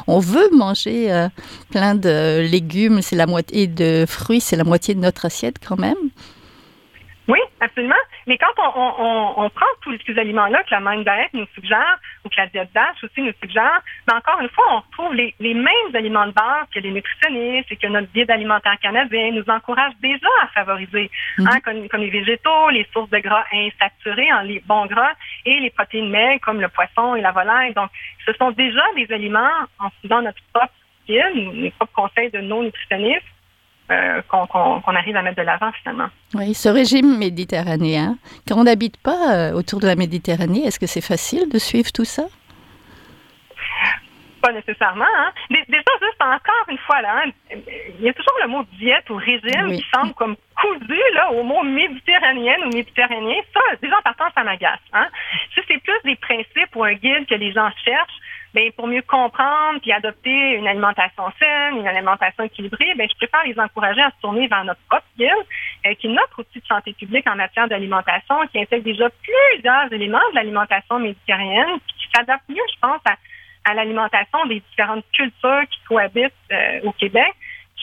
on, 0.07 0.19
veut 0.19 0.49
manger 0.55 1.11
euh, 1.11 1.27
plein 1.71 1.95
de 1.95 2.47
légumes, 2.49 3.01
c'est 3.01 3.15
la 3.15 3.25
moitié 3.25 3.67
de 3.67 4.05
fruits, 4.07 4.39
c'est 4.39 4.55
la 4.55 4.63
moitié 4.63 4.95
de 4.95 4.99
notre 4.99 5.25
assiette 5.25 5.57
quand 5.65 5.77
même. 5.79 5.97
Oui, 7.27 7.39
absolument. 7.61 7.95
Mais 8.27 8.37
quand 8.37 8.51
on, 8.57 8.79
on, 8.79 9.45
on 9.45 9.49
prend 9.49 9.65
tous 9.81 9.97
ces 10.05 10.17
aliments-là 10.19 10.63
que 10.63 10.71
la 10.71 10.81
Mind 10.81 11.03
Diet 11.03 11.29
nous 11.33 11.45
suggère, 11.55 11.97
ou 12.25 12.29
que 12.29 12.35
la 12.37 12.47
diète 12.47 12.69
DASH 12.73 13.03
aussi 13.03 13.21
nous 13.21 13.33
suggère, 13.41 13.81
mais 14.07 14.13
encore 14.15 14.41
une 14.41 14.49
fois, 14.49 14.65
on 14.71 14.79
retrouve 14.79 15.13
les, 15.13 15.33
les 15.39 15.53
mêmes 15.53 15.93
aliments 15.93 16.27
de 16.27 16.31
base 16.31 16.67
que 16.73 16.79
les 16.79 16.91
nutritionnistes 16.91 17.71
et 17.71 17.77
que 17.77 17.87
notre 17.87 18.11
guide 18.11 18.29
alimentaire 18.29 18.77
canadien 18.81 19.31
nous 19.31 19.45
encourage 19.47 19.93
déjà 20.01 20.27
à 20.41 20.47
favoriser, 20.47 21.09
mhm. 21.37 21.47
hein, 21.47 21.59
comme, 21.63 21.87
comme, 21.87 22.01
les 22.01 22.09
végétaux, 22.09 22.69
les 22.71 22.85
sources 22.91 23.09
de 23.09 23.19
gras 23.19 23.45
insaturés, 23.53 24.31
en 24.33 24.41
les 24.41 24.61
bons 24.65 24.85
gras, 24.87 25.13
et 25.45 25.59
les 25.59 25.69
protéines 25.69 26.09
maigres 26.09 26.41
comme 26.41 26.59
le 26.59 26.69
poisson 26.69 27.15
et 27.15 27.21
la 27.21 27.31
volaille. 27.31 27.73
Donc, 27.73 27.89
ce 28.25 28.33
sont 28.33 28.51
déjà 28.51 28.83
des 28.95 29.09
aliments, 29.13 29.49
en 29.79 29.89
suivant 29.99 30.21
notre 30.21 30.41
propre 30.53 30.73
guide, 31.07 31.53
les 31.53 31.71
propres 31.71 31.93
conseils 31.93 32.31
de 32.31 32.39
nos 32.39 32.63
nutritionnistes, 32.63 33.23
euh, 33.91 34.21
qu'on 34.29 34.95
arrive 34.95 35.15
à 35.17 35.21
mettre 35.21 35.37
de 35.37 35.41
l'avant 35.41 35.71
finalement. 35.73 36.07
Oui, 36.33 36.53
ce 36.53 36.69
régime 36.69 37.17
méditerranéen, 37.17 38.17
quand 38.47 38.55
on 38.57 38.63
n'habite 38.63 38.97
pas 38.97 39.35
euh, 39.35 39.51
autour 39.53 39.79
de 39.81 39.87
la 39.87 39.95
Méditerranée, 39.95 40.65
est-ce 40.65 40.79
que 40.79 40.87
c'est 40.87 41.01
facile 41.01 41.49
de 41.49 41.59
suivre 41.59 41.91
tout 41.91 42.05
ça? 42.05 42.23
Pas 44.41 44.51
nécessairement. 44.51 45.05
Hein? 45.17 45.31
Déjà, 45.49 45.91
juste 46.01 46.21
encore 46.21 46.65
une 46.69 46.77
fois, 46.79 47.01
là, 47.01 47.23
hein, 47.25 47.31
il 47.51 48.05
y 48.05 48.09
a 48.09 48.13
toujours 48.13 48.37
le 48.41 48.47
mot 48.49 48.63
diète 48.77 49.09
ou 49.09 49.15
régime 49.15 49.71
qui 49.71 49.85
semble 49.93 50.13
comme 50.13 50.35
cousu 50.59 50.99
là, 51.13 51.31
au 51.31 51.43
mot 51.43 51.63
méditerranéen 51.63 52.55
ou 52.65 52.69
méditerranéen. 52.73 53.41
Ça, 53.53 53.59
déjà 53.81 53.97
en 53.97 54.01
partant, 54.01 54.25
ça 54.35 54.43
m'agace. 54.43 54.79
Hein? 54.93 55.07
c'est 55.67 55.77
plus 55.77 55.99
des 56.03 56.15
principes 56.15 56.75
ou 56.75 56.83
un 56.83 56.93
guide 56.93 57.25
que 57.27 57.35
les 57.35 57.51
gens 57.51 57.69
cherchent, 57.83 58.19
ben, 58.53 58.71
pour 58.73 58.87
mieux 58.87 59.01
comprendre 59.01 59.79
puis 59.81 59.91
adopter 59.91 60.55
une 60.55 60.67
alimentation 60.67 61.23
saine, 61.39 61.77
une 61.77 61.87
alimentation 61.87 62.43
équilibrée, 62.43 62.93
ben, 62.95 63.07
je 63.09 63.15
préfère 63.17 63.43
les 63.45 63.59
encourager 63.59 64.01
à 64.01 64.11
se 64.11 64.21
tourner 64.21 64.47
vers 64.47 64.63
notre 64.63 64.81
propre 64.89 65.05
guide 65.17 65.97
qui 65.99 66.07
est 66.07 66.09
notre 66.09 66.39
outil 66.39 66.59
de 66.59 66.65
santé 66.65 66.93
publique 66.93 67.27
en 67.27 67.35
matière 67.35 67.67
d'alimentation, 67.67 68.35
qui 68.51 68.59
intègre 68.59 68.85
déjà 68.85 69.09
plusieurs 69.09 69.91
éléments 69.91 70.19
de 70.31 70.35
l'alimentation 70.35 70.99
méditerranéenne, 70.99 71.79
qui 71.87 72.07
s'adapte 72.15 72.47
mieux, 72.47 72.63
je 72.73 72.79
pense, 72.79 73.01
à, 73.65 73.73
l'alimentation 73.73 74.45
des 74.45 74.61
différentes 74.61 75.05
cultures 75.11 75.63
qui 75.69 75.79
cohabitent 75.87 76.33
au 76.83 76.91
Québec 76.93 77.33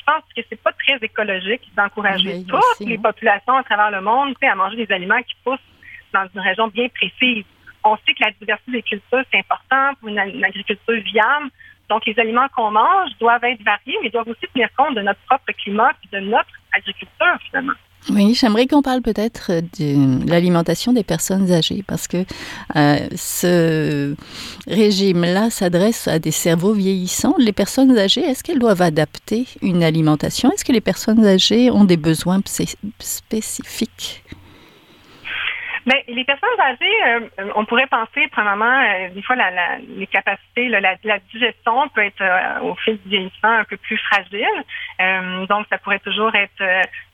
je 0.01 0.13
pense 0.13 0.23
que 0.35 0.43
c'est 0.49 0.61
pas 0.61 0.73
très 0.73 0.97
écologique 1.05 1.63
d'encourager 1.77 2.45
toutes 2.47 2.89
les 2.89 2.99
populations 2.99 3.57
à 3.57 3.63
travers 3.63 3.91
le 3.91 4.01
monde 4.01 4.35
à 4.43 4.55
manger 4.55 4.87
des 4.87 4.93
aliments 4.93 5.23
qui 5.23 5.35
poussent 5.45 5.59
dans 6.13 6.27
une 6.35 6.41
région 6.41 6.69
bien 6.69 6.89
précise. 6.89 7.45
On 7.85 7.97
sait 7.97 8.13
que 8.13 8.25
la 8.25 8.31
diversité 8.33 8.73
des 8.73 8.83
cultures, 8.83 9.23
c'est 9.33 9.39
important 9.39 9.95
pour 10.01 10.09
une, 10.09 10.19
agriculture 10.19 11.03
viable. 11.03 11.51
Donc, 11.89 12.07
les 12.07 12.19
aliments 12.19 12.47
qu'on 12.55 12.71
mange 12.71 13.11
doivent 13.19 13.45
être 13.45 13.63
variés, 13.63 13.97
mais 14.03 14.11
doivent 14.11 14.29
aussi 14.29 14.47
tenir 14.53 14.69
compte 14.77 14.95
de 14.95 15.03
notre 15.03 15.21
propre 15.27 15.53
climat 15.63 15.91
et 16.05 16.17
de 16.17 16.21
notre 16.21 16.51
agriculture, 16.73 17.39
finalement. 17.47 17.75
Oui, 18.09 18.35
j'aimerais 18.35 18.67
qu'on 18.67 18.81
parle 18.81 19.03
peut-être 19.03 19.53
de 19.79 20.29
l'alimentation 20.29 20.93
des 20.95 21.05
personnes 21.05 21.53
âgées 21.53 21.85
parce 21.87 22.09
que 22.09 22.25
euh, 22.75 22.97
ce 23.15 24.15
régime-là 24.67 25.51
s'adresse 25.51 26.09
à 26.09 26.19
des 26.19 26.31
cerveaux 26.31 26.73
vieillissants. 26.73 27.35
Les 27.39 27.53
personnes 27.53 27.97
âgées, 27.99 28.23
est-ce 28.23 28.43
qu'elles 28.43 28.59
doivent 28.59 28.81
adapter 28.81 29.47
une 29.61 29.83
alimentation? 29.83 30.51
Est-ce 30.51 30.65
que 30.65 30.73
les 30.73 30.81
personnes 30.81 31.27
âgées 31.27 31.71
ont 31.71 31.85
des 31.85 31.99
besoins 31.99 32.41
spécifiques? 32.99 34.25
Bien, 35.87 35.97
les 36.09 36.25
personnes 36.25 36.49
âgées, 36.61 37.05
euh, 37.07 37.53
on 37.55 37.65
pourrait 37.65 37.87
penser, 37.87 38.29
premièrement, 38.33 38.81
euh, 38.81 39.09
des 39.11 39.23
fois, 39.23 39.37
la, 39.37 39.51
la, 39.51 39.79
les 39.79 40.07
capacités, 40.07 40.69
la, 40.69 40.81
la, 40.81 41.19
digestion 41.33 41.89
peut 41.89 42.05
être 42.05 42.21
euh, 42.21 42.61
au 42.61 42.75
fil 42.77 43.01
du 43.03 43.09
vieillissement 43.09 43.51
un 43.51 43.65
peu 43.65 43.77
plus 43.79 43.97
fragile. 43.99 45.47
donc, 45.49 45.67
ça 45.71 45.79
pourrait 45.79 46.01
toujours 46.01 46.35
être, 46.35 46.63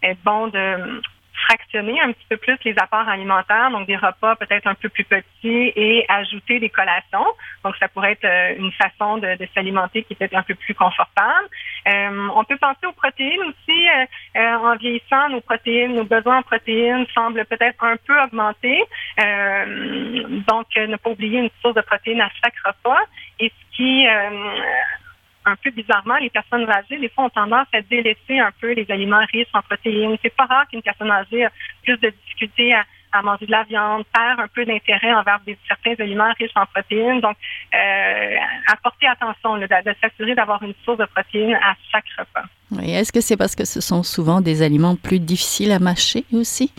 être 0.02 0.18
bon 0.25 0.49
de 0.49 1.00
fractionner 1.47 2.00
un 2.00 2.12
petit 2.12 2.26
peu 2.28 2.37
plus 2.37 2.57
les 2.64 2.75
apports 2.78 3.09
alimentaires, 3.09 3.71
donc 3.71 3.87
des 3.87 3.97
repas 3.97 4.37
peut-être 4.37 4.66
un 4.66 4.75
peu 4.75 4.88
plus 4.88 5.05
petits 5.05 5.73
et 5.76 6.05
ajouter 6.09 6.59
des 6.61 6.71
collations. 6.71 7.26
Donc, 7.64 7.76
ça 7.78 7.88
pourrait 7.88 8.12
être 8.12 8.25
euh, 8.25 8.55
une 8.59 8.73
façon 8.73 9.19
de, 9.19 9.37
s'alimenter 9.55 10.02
qui 10.02 10.12
est 10.12 10.16
peut-être 10.16 10.37
un 10.37 10.43
peu 10.43 10.55
plus 10.55 10.75
confortable. 10.75 11.49
Euh, 11.88 12.28
on 12.35 12.45
peut 12.45 12.57
penser 12.57 12.87
aux 12.87 12.93
protéines 12.93 13.43
aussi. 13.43 13.88
Euh, 14.37 14.57
en 14.57 14.76
vieillissant, 14.76 15.28
nos 15.28 15.40
protéines, 15.40 15.95
nos 15.95 16.05
besoins 16.05 16.38
en 16.38 16.43
protéines 16.43 17.07
semblent 17.14 17.45
peut-être 17.45 17.83
un 17.85 17.97
peu 18.07 18.21
augmenter. 18.23 18.83
donc, 19.19 20.66
ne 20.76 20.97
pas 20.97 21.11
oublier 21.11 21.40
une 21.40 21.50
source 21.61 21.75
de 21.75 21.81
protéines 21.83 22.21
à 22.21 22.31
chaque 22.43 22.55
repas. 22.64 23.00
Et 23.38 23.50
ce 23.50 23.76
qui 23.76 24.07
un 25.47 25.57
peu 25.57 25.71
bizarrement, 25.71 26.17
les 26.17 26.31
personnes 26.31 26.69
âgées, 26.69 26.99
des 26.99 27.09
fois, 27.09 27.25
ont 27.25 27.31
tendance 27.31 27.69
à 27.73 27.81
délaisser 27.81 28.38
un 28.38 28.50
peu 28.61 28.73
les 28.73 28.87
aliments 28.91 29.25
riches 29.33 29.49
en 29.55 29.62
protéines. 29.62 30.17
C'est 30.23 30.35
pas 30.35 30.47
rare 30.47 30.67
qu'une 30.69 30.83
personne 30.83 31.11
âgée 31.11 31.43
ait 31.43 31.49
plus 31.85 31.97
de 31.99 32.11
difficultés 32.11 32.75
à, 32.75 32.85
manger 33.23 33.47
de 33.47 33.50
la 33.50 33.62
viande, 33.62 34.05
perd 34.12 34.41
un 34.41 34.49
peu 34.49 34.67
d'intérêt 34.67 35.15
envers 35.15 35.41
des, 35.47 35.57
certains 35.67 35.95
aliments 36.05 36.31
riches 36.38 36.50
en 36.55 36.67
protéines. 36.67 37.21
Donc, 37.21 37.37
euh, 37.75 38.37
apporter 38.71 39.07
attention, 39.07 39.57
de, 39.57 39.67
s'assurer 40.03 40.35
d'avoir 40.35 40.62
une 40.62 40.75
source 40.85 40.99
de 40.99 41.07
protéines 41.07 41.55
à 41.55 41.75
chaque 41.91 42.05
repas. 42.19 42.45
Oui. 42.73 42.91
Est-ce 42.91 43.12
que 43.12 43.23
c'est 43.23 43.38
parce 43.38 43.55
que 43.55 43.65
ce 43.65 43.81
sont 43.81 44.03
souvent 44.03 44.43
des 44.43 44.61
aliments 44.61 44.97
plus 44.97 45.21
difficiles 45.21 45.73
à 45.73 45.79
mâcher 45.79 46.25
aussi? 46.33 46.73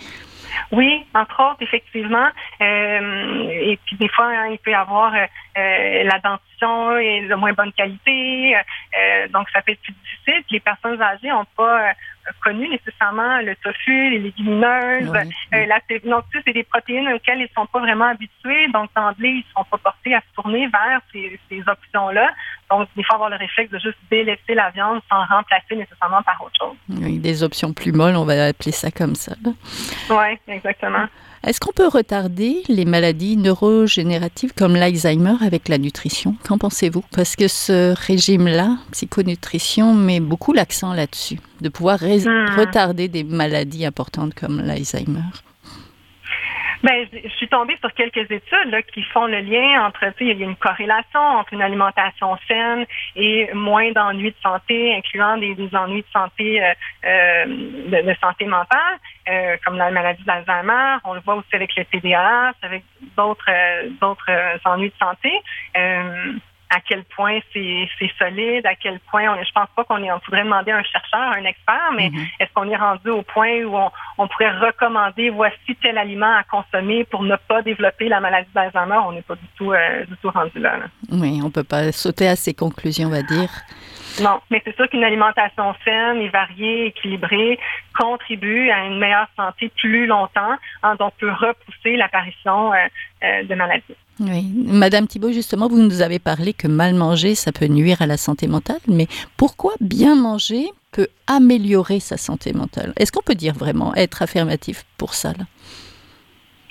Oui, 0.71 1.05
entre 1.13 1.51
autres, 1.51 1.61
effectivement. 1.61 2.27
Euh, 2.61 3.49
et 3.49 3.79
puis 3.85 3.95
des 3.97 4.09
fois, 4.09 4.27
hein, 4.27 4.47
il 4.51 4.59
peut 4.59 4.71
y 4.71 4.75
avoir 4.75 5.13
euh, 5.13 5.25
euh, 5.57 6.03
la 6.03 6.19
dentition 6.19 6.97
est 6.97 7.27
de 7.27 7.35
moins 7.35 7.53
bonne 7.53 7.71
qualité, 7.73 8.55
donc 9.31 9.47
ça 9.51 9.61
peut 9.61 9.73
être 9.73 9.81
plus 9.81 9.93
difficile. 9.93 10.43
les 10.49 10.59
personnes 10.59 11.01
âgées 11.01 11.29
n'ont 11.29 11.45
pas 11.55 11.93
connu 12.43 12.67
nécessairement 12.67 13.39
le 13.41 13.55
tofu, 13.57 14.09
les 14.09 14.19
légumineuses, 14.19 15.11
la 15.51 15.79
donc 16.03 16.25
c'est 16.33 16.53
des 16.53 16.63
protéines 16.63 17.13
auxquelles 17.13 17.39
ils 17.39 17.43
ne 17.43 17.55
sont 17.55 17.67
pas 17.67 17.79
vraiment 17.79 18.05
habitués, 18.05 18.67
donc 18.69 18.89
d'emblée 18.95 19.29
ils 19.29 19.45
ne 19.47 19.53
sont 19.55 19.65
pas 19.65 19.77
portés 19.77 20.15
à 20.15 20.21
se 20.21 20.35
tourner 20.35 20.67
vers 20.67 20.99
ces, 21.13 21.39
ces 21.49 21.61
options-là. 21.67 22.31
Donc, 22.69 22.87
il 22.97 23.05
faut 23.05 23.13
avoir 23.13 23.29
le 23.29 23.37
réflexe 23.37 23.71
de 23.71 23.79
juste 23.79 23.97
délaisser 24.11 24.53
la 24.53 24.69
viande 24.71 24.99
sans 25.09 25.23
remplacer 25.25 25.75
nécessairement 25.75 26.21
par 26.23 26.41
autre 26.41 26.55
chose. 26.59 26.75
Oui, 27.01 27.17
des 27.19 27.43
options 27.43 27.71
plus 27.73 27.93
molles, 27.93 28.15
on 28.15 28.25
va 28.25 28.47
appeler 28.47 28.71
ça 28.71 28.91
comme 28.91 29.15
ça. 29.15 29.33
Oui, 30.09 30.37
exactement. 30.47 31.05
Est-ce 31.45 31.61
qu'on 31.61 31.71
peut 31.71 31.87
retarder 31.87 32.63
les 32.67 32.83
maladies 32.83 33.37
neurogénératives 33.37 34.53
comme 34.53 34.75
l'Alzheimer 34.75 35.35
avec 35.45 35.69
la 35.69 35.77
nutrition? 35.77 36.35
Qu'en 36.45 36.57
pensez-vous? 36.57 37.03
Parce 37.15 37.35
que 37.35 37.47
ce 37.47 37.93
régime-là, 38.05 38.77
psychonutrition, 38.91 39.93
met 39.93 40.19
beaucoup 40.19 40.51
l'accent 40.51 40.93
là-dessus, 40.93 41.39
de 41.61 41.69
pouvoir 41.69 41.99
hmm. 42.01 42.59
retarder 42.59 43.07
des 43.07 43.23
maladies 43.23 43.85
importantes 43.85 44.33
comme 44.33 44.59
l'Alzheimer. 44.59 45.21
Ben, 46.83 47.07
je 47.11 47.29
suis 47.35 47.47
tombée 47.47 47.75
sur 47.79 47.91
quelques 47.93 48.29
études 48.29 48.69
là, 48.69 48.81
qui 48.81 49.01
font 49.03 49.25
le 49.25 49.39
lien 49.39 49.85
entre, 49.85 50.13
il 50.19 50.37
y 50.37 50.43
a 50.43 50.45
une 50.45 50.55
corrélation 50.55 51.19
entre 51.19 51.53
une 51.53 51.61
alimentation 51.61 52.37
saine 52.47 52.85
et 53.15 53.51
moins 53.53 53.91
d'ennuis 53.91 54.31
de 54.31 54.35
santé, 54.43 54.95
incluant 54.95 55.37
des, 55.37 55.55
ennuis 55.73 56.01
de 56.01 56.07
santé, 56.13 56.63
euh, 56.63 56.73
euh, 57.05 57.45
de, 57.47 58.15
santé 58.21 58.45
mentale, 58.45 58.99
euh, 59.27 59.57
comme 59.65 59.77
la 59.77 59.89
maladie 59.89 60.23
d'Alzheimer. 60.23 60.97
On 61.03 61.13
le 61.13 61.21
voit 61.21 61.35
aussi 61.35 61.53
avec 61.53 61.75
le 61.75 61.83
TDAH, 61.85 62.53
avec 62.61 62.83
d'autres 63.15 63.49
d'autres 63.99 64.31
ennuis 64.65 64.89
de 64.89 64.97
santé 64.99 65.31
à 66.69 66.81
quel 66.81 67.03
point 67.05 67.39
c'est 67.53 67.87
solide, 68.19 68.65
à 68.65 68.75
quel 68.75 68.99
point 69.11 69.23
on, 69.29 69.43
je 69.43 69.51
pense 69.53 69.69
pas 69.75 69.83
qu'on 69.83 70.03
est, 70.03 70.11
on 70.11 70.19
faudrait 70.19 70.43
demander 70.43 70.71
à 70.71 70.77
un 70.77 70.83
chercheur, 70.83 71.31
un 71.37 71.45
expert, 71.45 71.91
mais 71.95 72.09
mm-hmm. 72.09 72.27
est-ce 72.39 72.53
qu'on 72.53 72.69
est 72.69 72.75
rendu 72.75 73.09
au 73.09 73.21
point 73.21 73.63
où 73.63 73.75
on, 74.17 74.27
pourrait 74.27 74.51
recommander 74.57 75.29
voici 75.29 75.75
tel 75.81 75.97
aliment 75.97 76.35
à 76.35 76.43
consommer 76.43 77.05
pour 77.05 77.23
ne 77.23 77.35
pas 77.47 77.61
développer 77.61 78.09
la 78.09 78.19
maladie 78.19 78.49
d'Alzheimer 78.53 78.97
On 79.05 79.13
n'est 79.13 79.21
pas 79.21 79.35
du 79.35 79.47
tout, 79.57 79.71
euh, 79.71 80.05
du 80.05 80.17
tout 80.17 80.29
rendu 80.29 80.59
là, 80.59 80.79
Oui, 81.11 81.39
on 81.43 81.49
peut 81.49 81.63
pas 81.63 81.91
sauter 81.91 82.27
à 82.27 82.35
ces 82.35 82.53
conclusions, 82.53 83.07
on 83.07 83.11
va 83.11 83.23
dire. 83.23 83.49
Non, 84.21 84.39
mais 84.49 84.61
c'est 84.65 84.75
sûr 84.75 84.89
qu'une 84.89 85.03
alimentation 85.03 85.75
saine 85.85 86.17
et 86.17 86.29
variée, 86.29 86.87
équilibrée, 86.87 87.59
contribue 87.97 88.69
à 88.69 88.85
une 88.85 88.99
meilleure 88.99 89.27
santé 89.35 89.71
plus 89.77 90.07
longtemps, 90.07 90.55
hein, 90.83 90.95
donc 90.97 91.13
peut 91.19 91.31
repousser 91.31 91.95
l'apparition 91.95 92.73
euh, 92.73 92.77
euh, 93.23 93.43
de 93.43 93.55
maladies. 93.55 93.95
Oui. 94.19 94.51
Madame 94.55 95.07
Thibault, 95.07 95.31
justement, 95.31 95.67
vous 95.67 95.79
nous 95.79 96.01
avez 96.01 96.19
parlé 96.19 96.53
que 96.53 96.67
mal 96.67 96.95
manger, 96.95 97.35
ça 97.35 97.51
peut 97.51 97.67
nuire 97.67 98.01
à 98.01 98.07
la 98.07 98.17
santé 98.17 98.47
mentale, 98.47 98.79
mais 98.87 99.07
pourquoi 99.37 99.73
bien 99.79 100.15
manger 100.15 100.65
peut 100.91 101.07
améliorer 101.27 101.99
sa 101.99 102.17
santé 102.17 102.53
mentale? 102.53 102.93
Est-ce 102.97 103.11
qu'on 103.11 103.21
peut 103.21 103.35
dire 103.35 103.53
vraiment, 103.53 103.93
être 103.95 104.21
affirmatif 104.23 104.83
pour 104.97 105.13
ça 105.13 105.33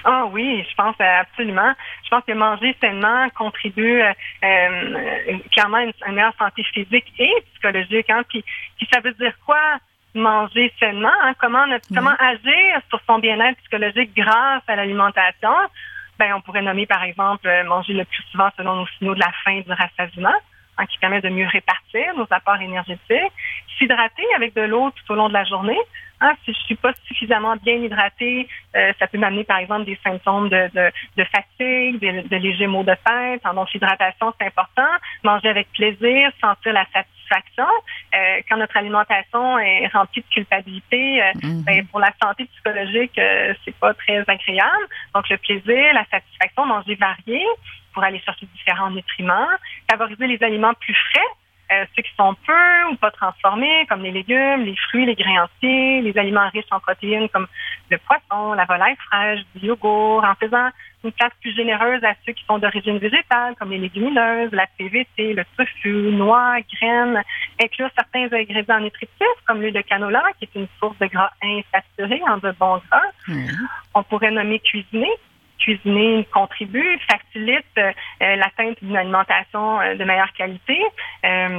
Ah 0.08 0.24
oui, 0.30 0.64
je 0.70 0.74
pense 0.76 0.94
absolument. 1.00 1.72
Je 2.04 2.10
pense 2.10 2.22
que 2.24 2.32
manger 2.32 2.76
sainement 2.80 3.28
contribue 3.30 4.00
euh, 4.00 4.12
euh 4.44 5.38
clairement 5.50 5.78
à 5.78 5.82
une, 5.82 6.14
meilleure 6.14 6.36
santé 6.38 6.62
physique 6.62 7.12
et 7.18 7.32
psychologique. 7.50 8.08
Hein. 8.08 8.22
Puis, 8.28 8.44
ça 8.92 9.00
veut 9.00 9.12
dire 9.14 9.32
quoi 9.44 9.60
manger 10.14 10.72
sainement 10.78 11.10
hein? 11.24 11.34
Comment, 11.40 11.66
comment 11.92 12.14
agir 12.20 12.80
sur 12.88 13.00
son 13.04 13.18
bien-être 13.18 13.58
psychologique 13.58 14.12
grâce 14.16 14.62
à 14.68 14.76
l'alimentation? 14.76 15.50
Ben, 16.20 16.34
on 16.34 16.40
pourrait 16.40 16.62
nommer, 16.62 16.86
par 16.86 17.02
exemple, 17.02 17.48
euh, 17.48 17.64
manger 17.64 17.92
le 17.92 18.04
plus 18.04 18.22
souvent 18.30 18.50
selon 18.56 18.76
nos 18.76 18.86
signaux 18.98 19.16
de 19.16 19.20
la 19.20 19.32
faim 19.44 19.60
du 19.66 19.72
rassasiement, 19.72 20.38
hein, 20.78 20.86
qui 20.86 20.98
permet 20.98 21.20
de 21.20 21.30
mieux 21.30 21.48
répartir 21.48 22.14
nos 22.16 22.28
apports 22.30 22.60
énergétiques. 22.60 23.32
S'hydrater 23.76 24.24
avec 24.36 24.54
de 24.54 24.62
l'eau 24.62 24.92
tout 24.92 25.12
au 25.12 25.16
long 25.16 25.28
de 25.28 25.34
la 25.34 25.44
journée. 25.44 25.80
Hein, 26.20 26.32
si 26.44 26.52
je 26.52 26.58
suis 26.60 26.74
pas 26.76 26.92
suffisamment 27.06 27.56
bien 27.56 27.74
hydratée, 27.74 28.48
euh, 28.74 28.92
ça 28.98 29.06
peut 29.06 29.18
m'amener, 29.18 29.44
par 29.44 29.58
exemple, 29.58 29.84
des 29.84 29.98
symptômes 30.02 30.48
de, 30.48 30.70
de, 30.74 30.90
de 31.16 31.24
fatigue, 31.24 32.00
de, 32.00 32.28
de, 32.28 32.36
légers 32.36 32.66
maux 32.66 32.84
de 32.84 32.94
tête. 33.04 33.42
Donc, 33.54 33.72
l'hydratation, 33.72 34.32
c'est 34.38 34.46
important. 34.46 34.88
Manger 35.24 35.48
avec 35.48 35.70
plaisir, 35.72 36.30
sentir 36.40 36.72
la 36.72 36.84
satisfaction 36.92 37.16
euh, 38.14 38.40
quand 38.48 38.56
notre 38.56 38.76
alimentation 38.76 39.58
est 39.58 39.88
remplie 39.88 40.22
de 40.22 40.34
culpabilité, 40.34 41.22
euh, 41.22 41.32
mhm. 41.42 41.62
ben, 41.64 41.86
pour 41.86 42.00
la 42.00 42.12
santé 42.22 42.46
psychologique, 42.46 43.18
euh, 43.18 43.54
c'est 43.64 43.74
pas 43.76 43.94
très 43.94 44.18
agréable. 44.18 44.86
Donc 45.14 45.28
le 45.28 45.36
plaisir, 45.38 45.94
la 45.94 46.04
satisfaction, 46.10 46.66
manger 46.66 46.94
varié 46.94 47.44
pour 47.92 48.04
aller 48.04 48.20
chercher 48.20 48.46
différents 48.54 48.90
nutriments, 48.90 49.48
favoriser 49.90 50.26
les 50.26 50.42
aliments 50.42 50.74
plus 50.74 50.94
frais. 50.94 51.26
Ceux 51.70 52.02
qui 52.02 52.14
sont 52.16 52.34
peu 52.46 52.90
ou 52.90 52.96
pas 52.96 53.10
transformés, 53.10 53.86
comme 53.88 54.02
les 54.02 54.12
légumes, 54.12 54.62
les 54.64 54.76
fruits, 54.88 55.06
les 55.06 55.14
grains 55.14 55.44
entiers, 55.44 56.00
les 56.02 56.16
aliments 56.18 56.48
riches 56.50 56.64
en 56.70 56.80
protéines 56.80 57.28
comme 57.28 57.46
le 57.90 57.98
poisson, 57.98 58.52
la 58.52 58.64
volaille 58.64 58.96
fraîche, 59.08 59.40
du 59.54 59.66
yogourt, 59.66 60.24
en 60.24 60.34
faisant 60.34 60.68
une 61.04 61.12
place 61.12 61.32
plus 61.40 61.54
généreuse 61.54 62.02
à 62.04 62.14
ceux 62.24 62.32
qui 62.32 62.44
sont 62.44 62.58
d'origine 62.58 62.98
végétale, 62.98 63.54
comme 63.58 63.70
les 63.70 63.78
légumineuses, 63.78 64.50
la 64.52 64.66
PVC, 64.78 65.34
le 65.34 65.44
tofu, 65.56 65.90
noix, 66.12 66.56
graines, 66.74 67.22
inclure 67.62 67.90
certains 67.96 68.26
ingrédients 68.36 68.80
nutritifs, 68.80 69.40
comme 69.46 69.60
l'huile 69.60 69.74
de 69.74 69.82
canola, 69.82 70.24
qui 70.38 70.44
est 70.44 70.58
une 70.58 70.68
source 70.80 70.98
de 70.98 71.06
gras 71.06 71.30
insaturé 71.42 72.20
en 72.28 72.38
de 72.38 72.52
bons 72.58 72.80
gras. 72.90 73.36
On 73.94 74.02
pourrait 74.02 74.30
nommer 74.30 74.58
cuisiner, 74.60 75.12
cuisiner 75.58 76.26
contribue, 76.32 76.98
facilite 77.10 77.64
l'atteinte 78.20 78.78
d'une 78.82 78.96
alimentation 78.96 79.78
de 79.78 80.04
meilleure 80.04 80.32
qualité, 80.32 80.78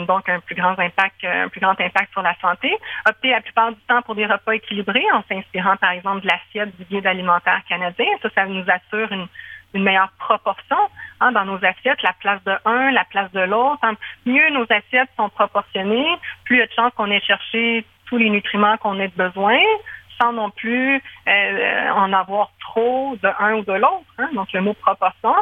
donc 0.07 0.29
un 0.29 0.39
plus 0.39 0.55
grand 0.55 0.77
impact, 0.79 1.23
un 1.23 1.49
plus 1.49 1.59
grand 1.59 1.79
impact 1.79 2.11
sur 2.11 2.21
la 2.21 2.35
santé. 2.41 2.75
Opter 3.07 3.31
la 3.31 3.41
plupart 3.41 3.71
du 3.71 3.81
temps 3.87 4.01
pour 4.01 4.15
des 4.15 4.25
repas 4.25 4.53
équilibrés 4.53 5.05
en 5.13 5.23
s'inspirant 5.29 5.77
par 5.77 5.91
exemple 5.91 6.21
de 6.21 6.27
l'assiette 6.27 6.75
du 6.77 6.85
guide 6.85 7.07
alimentaire 7.07 7.61
canadien. 7.67 8.07
Ça, 8.21 8.29
ça 8.35 8.45
nous 8.45 8.65
assure 8.67 9.11
une 9.11 9.27
une 9.73 9.83
meilleure 9.83 10.11
proportion 10.19 10.77
hein, 11.19 11.31
dans 11.31 11.45
nos 11.45 11.57
assiettes, 11.57 12.01
la 12.03 12.13
place 12.19 12.43
de 12.45 12.53
un, 12.65 12.91
la 12.91 13.05
place 13.05 13.31
de 13.31 13.41
l'autre. 13.41 13.79
Hein. 13.83 13.95
Mieux 14.25 14.49
nos 14.51 14.65
assiettes 14.69 15.09
sont 15.17 15.29
proportionnées, 15.29 16.07
plus 16.45 16.57
il 16.57 16.59
y 16.59 16.61
a 16.61 16.67
de 16.67 16.71
chances 16.73 16.93
qu'on 16.95 17.11
ait 17.11 17.21
cherché 17.21 17.85
tous 18.07 18.17
les 18.17 18.29
nutriments 18.29 18.77
qu'on 18.77 18.99
ait 18.99 19.09
besoin, 19.09 19.59
sans 20.19 20.33
non 20.33 20.49
plus 20.49 21.01
euh, 21.27 21.89
en 21.91 22.11
avoir 22.13 22.51
trop 22.59 23.15
de 23.21 23.29
un 23.39 23.55
ou 23.55 23.63
de 23.63 23.73
l'autre. 23.73 24.05
Hein. 24.17 24.29
Donc 24.33 24.51
le 24.53 24.61
mot 24.61 24.73
proportion, 24.73 25.35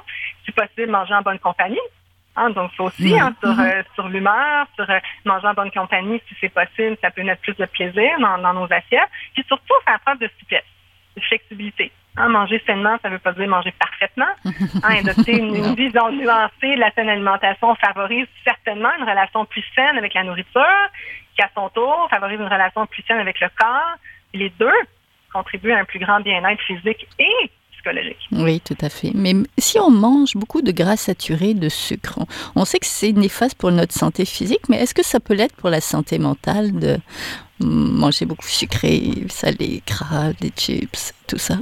si 0.45 0.51
possible, 0.51 0.91
manger 0.91 1.13
en 1.13 1.21
bonne 1.21 1.39
compagnie. 1.39 1.79
donc, 2.55 2.71
ça 2.77 2.83
aussi, 2.83 3.17
hein, 3.17 3.33
sur, 3.41 3.51
mm-hmm. 3.51 3.79
euh, 3.79 3.83
sur 3.95 4.09
l'humeur, 4.09 4.67
sur 4.75 4.89
euh, 4.89 4.99
manger 5.25 5.47
en 5.47 5.53
bonne 5.53 5.71
compagnie, 5.71 6.21
si 6.27 6.35
c'est 6.41 6.53
possible, 6.53 6.97
ça 7.01 7.11
peut 7.11 7.23
mettre 7.23 7.41
plus 7.41 7.55
de 7.55 7.65
plaisir 7.65 8.19
dans, 8.19 8.37
dans 8.37 8.53
nos 8.53 8.65
assiettes. 8.65 9.09
Puis 9.33 9.43
surtout, 9.47 9.73
faire 9.85 9.99
preuve 10.01 10.19
de 10.19 10.29
souplesse, 10.39 10.63
de 11.15 11.21
flexibilité. 11.21 11.91
Hein, 12.17 12.29
manger 12.29 12.61
sainement, 12.65 12.97
ça 13.01 13.09
ne 13.09 13.15
veut 13.15 13.19
pas 13.19 13.33
dire 13.33 13.47
manger 13.47 13.73
parfaitement. 13.77 14.25
Hein, 14.83 14.99
adopter 14.99 15.37
une, 15.37 15.75
vision 15.75 16.11
nuancée 16.11 16.75
de 16.75 16.79
la 16.79 16.91
saine 16.91 17.09
alimentation 17.09 17.75
favorise 17.75 18.27
certainement 18.45 18.89
une 18.97 19.03
relation 19.03 19.43
plus 19.45 19.65
saine 19.75 19.97
avec 19.97 20.13
la 20.13 20.23
nourriture, 20.23 20.89
qui 21.35 21.41
à 21.41 21.49
son 21.53 21.67
tour 21.69 22.07
favorise 22.09 22.39
une 22.39 22.47
relation 22.47 22.85
plus 22.85 23.03
saine 23.05 23.19
avec 23.19 23.39
le 23.41 23.49
corps. 23.57 23.97
Les 24.35 24.51
deux 24.59 24.71
contribuent 25.31 25.71
à 25.71 25.79
un 25.79 25.85
plus 25.85 25.99
grand 25.99 26.19
bien-être 26.19 26.61
physique 26.61 27.07
et 27.19 27.51
psychologique. 27.71 28.27
Oui, 28.31 28.59
tout 28.59 28.77
à 28.81 28.89
fait. 28.89 29.11
Mais 29.15 29.33
si 29.57 29.79
on 29.79 29.89
mange 29.89 30.33
beaucoup 30.35 30.61
de 30.61 30.71
gras 30.71 30.97
saturés, 30.97 31.53
de 31.53 31.69
sucre, 31.69 32.19
on, 32.55 32.65
sait 32.65 32.79
que 32.79 32.85
c'est 32.85 33.13
néfaste 33.13 33.57
pour 33.57 33.71
notre 33.71 33.93
santé 33.93 34.25
physique, 34.25 34.67
mais 34.69 34.77
est-ce 34.77 34.93
que 34.93 35.03
ça 35.03 35.19
peut 35.19 35.33
l'être 35.33 35.55
pour 35.55 35.69
la 35.69 35.81
santé 35.81 36.19
mentale 36.19 36.77
de 36.79 36.97
manger 37.59 38.25
beaucoup 38.25 38.47
sucré, 38.47 38.99
salé, 39.29 39.81
gras, 39.87 40.33
des 40.41 40.49
chips, 40.49 41.13
tout 41.27 41.37
ça? 41.37 41.55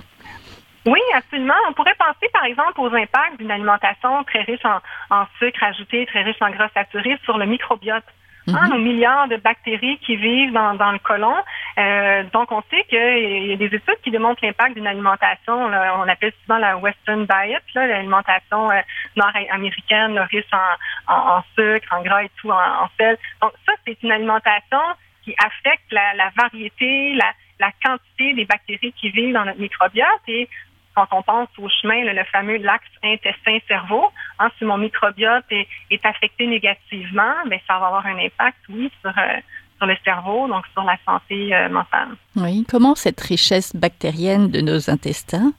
Oui, 0.86 1.00
absolument. 1.16 1.54
On 1.70 1.74
pourrait 1.74 1.96
penser, 1.98 2.30
par 2.34 2.44
exemple, 2.44 2.82
aux 2.82 2.94
impacts 2.94 3.38
d'une 3.40 3.52
alimentation 3.52 4.24
très 4.26 4.42
riche 4.42 4.66
en, 4.66 4.80
en 5.16 5.26
sucre 5.40 5.64
ajouté, 5.64 6.06
très 6.08 6.24
riche 6.24 6.42
en 6.42 6.50
gras 6.50 6.70
saturés 6.74 7.18
sur 7.24 7.38
le 7.38 7.46
microbiote. 7.46 8.04
Nos 8.48 8.78
milliards 8.78 9.30
de 9.30 9.38
bactéries 9.38 9.98
qui 10.00 10.18
vivent 10.18 10.52
dans, 10.52 10.92
le 10.92 11.00
côlon. 11.00 11.36
Euh, 11.78 12.24
donc, 12.34 12.52
on 12.52 12.62
sait 12.70 12.84
qu'il 12.90 13.48
y 13.48 13.54
a 13.54 13.56
des 13.56 13.74
études 13.74 14.02
qui 14.04 14.12
démontrent 14.12 14.44
l'impact 14.46 14.76
d'une 14.76 14.88
alimentation, 14.88 15.54
on 15.54 16.08
appelle 16.08 16.34
souvent 16.44 16.58
la 16.58 16.78
Western 16.78 17.26
Diet, 17.26 17.62
l'alimentation 17.74 18.70
euh, 18.70 18.82
nord-américaine 19.16 20.20
riche 20.30 20.46
en, 20.52 21.14
en, 21.14 21.44
sucre, 21.56 21.88
en 21.92 22.02
gras 22.02 22.24
et 22.24 22.32
tout, 22.42 22.52
en, 22.52 22.90
sel. 22.98 23.18
Donc, 23.42 23.54
ça, 23.66 23.74
c'est 23.88 24.02
une 24.04 24.12
alimentation 24.12 24.82
qui 25.24 25.34
affecte 25.38 25.92
la, 25.92 26.30
variété, 26.36 27.16
la, 27.16 27.72
quantité 27.82 28.34
des 28.34 28.46
bactéries 28.46 28.94
qui 28.94 29.10
vivent 29.10 29.34
dans 29.34 29.46
notre 29.46 29.60
microbiote 29.60 30.48
quand 30.96 31.08
on 31.12 31.22
pense 31.24 31.50
au 31.58 31.68
chemin, 31.82 32.04
le, 32.04 32.24
fameux 32.26 32.58
l'axe 32.58 32.86
intestin-cerveau, 33.04 34.06
hein, 34.40 34.50
si 34.58 34.66
mon 34.66 34.78
microbiote 34.78 35.46
est, 35.52 36.06
affecté 36.06 36.48
négativement, 36.48 37.34
mais 37.46 37.58
ben, 37.58 37.60
ça 37.68 37.80
va 37.80 37.88
avoir 37.88 38.06
un 38.06 38.18
impact, 38.18 38.58
oui, 38.70 38.92
sur, 39.02 39.10
euh, 39.18 39.40
sur 39.78 39.88
le 39.88 39.96
cerveau, 40.04 40.48
donc 40.48 40.66
sur 40.74 40.84
la 40.84 40.98
santé 41.06 41.56
euh, 41.56 41.70
mentale. 41.70 42.10
Oui, 42.36 42.66
comment 42.70 42.96
cette 42.96 43.22
richesse 43.22 43.76
bactérienne 43.76 44.50
de 44.50 44.62
nos 44.62 44.90
intestins 44.90 45.54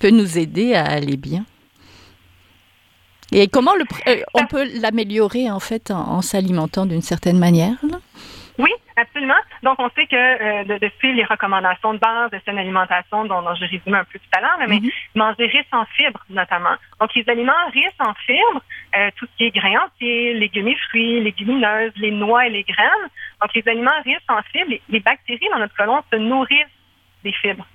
peut 0.00 0.10
nous 0.10 0.38
aider 0.38 0.74
à 0.74 0.84
aller 0.84 1.16
bien? 1.16 1.44
Et 3.32 3.48
comment 3.48 3.74
le, 3.74 3.84
euh, 4.06 4.22
on 4.34 4.46
peut 4.46 4.68
l'améliorer 4.80 5.50
en 5.50 5.60
fait 5.60 5.90
en, 5.90 6.22
s'alimentant 6.22 6.86
d'une 6.86 7.02
certaine 7.02 7.38
manière? 7.38 7.76
Oui, 8.58 8.70
absolument. 8.96 9.34
Donc, 9.62 9.80
on 9.80 9.90
sait 9.90 10.06
que 10.06 10.14
euh, 10.14 10.64
de, 10.64 10.78
de, 10.78 10.90
suivre 10.98 11.16
les 11.16 11.24
recommandations 11.24 11.94
de 11.94 11.98
base 11.98 12.30
de 12.30 12.38
cette 12.44 12.56
alimentation 12.56 13.24
dont, 13.24 13.42
dont 13.42 13.54
j'ai 13.54 13.66
résumé 13.66 13.98
un 13.98 14.04
peu 14.04 14.18
tout 14.18 14.36
à 14.36 14.40
l'heure, 14.40 14.56
mais 14.60 14.76
mm-hmm. 14.76 14.92
manger 15.16 15.46
riche 15.46 15.66
en 15.72 15.84
fibres 15.96 16.24
notamment. 16.30 16.76
Donc, 17.00 17.12
les 17.14 17.28
aliments 17.28 17.52
riches 17.72 17.98
en 17.98 18.14
fibres, 18.14 18.62
euh, 18.96 19.10
tout 19.16 19.26
ce 19.26 19.36
qui 19.36 19.44
est 19.44 19.50
grains 19.50 19.84
entiers, 19.84 20.34
légumes 20.34 20.68
et 20.68 20.76
fruits, 20.88 21.20
légumineuses, 21.20 21.92
les 21.96 22.12
noix 22.12 22.46
et 22.46 22.50
les 22.50 22.62
graines. 22.62 23.08
Donc, 23.40 23.52
les 23.54 23.66
aliments 23.66 24.02
riches 24.04 24.22
en 24.28 24.40
fibres, 24.52 24.74
les, 24.88 25.00
bactéries 25.00 25.48
dans 25.50 25.58
notre 25.58 25.76
côlon 25.76 26.02
se 26.12 26.16
nourrissent 26.16 26.66
des 27.24 27.32
fibres. 27.32 27.66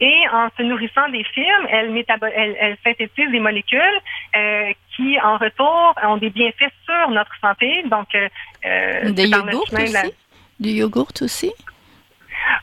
Et 0.00 0.20
en 0.32 0.48
se 0.56 0.62
nourrissant 0.62 1.08
des 1.08 1.24
fibres, 1.24 1.68
elles, 1.70 2.04
elles, 2.34 2.56
elles 2.60 2.76
synthétisent 2.84 3.30
des 3.30 3.40
molécules 3.40 4.00
euh, 4.36 4.72
qui, 4.94 5.18
en 5.20 5.36
retour, 5.38 5.94
ont 6.04 6.16
des 6.16 6.30
bienfaits 6.30 6.72
sur 6.84 7.10
notre 7.10 7.32
santé. 7.40 7.82
Donc, 7.90 8.08
euh, 8.14 9.10
des 9.10 9.28
yogourts 9.28 9.72
aussi? 9.72 10.12
Du 10.58 10.70
yogourt 10.70 11.12
aussi? 11.20 11.52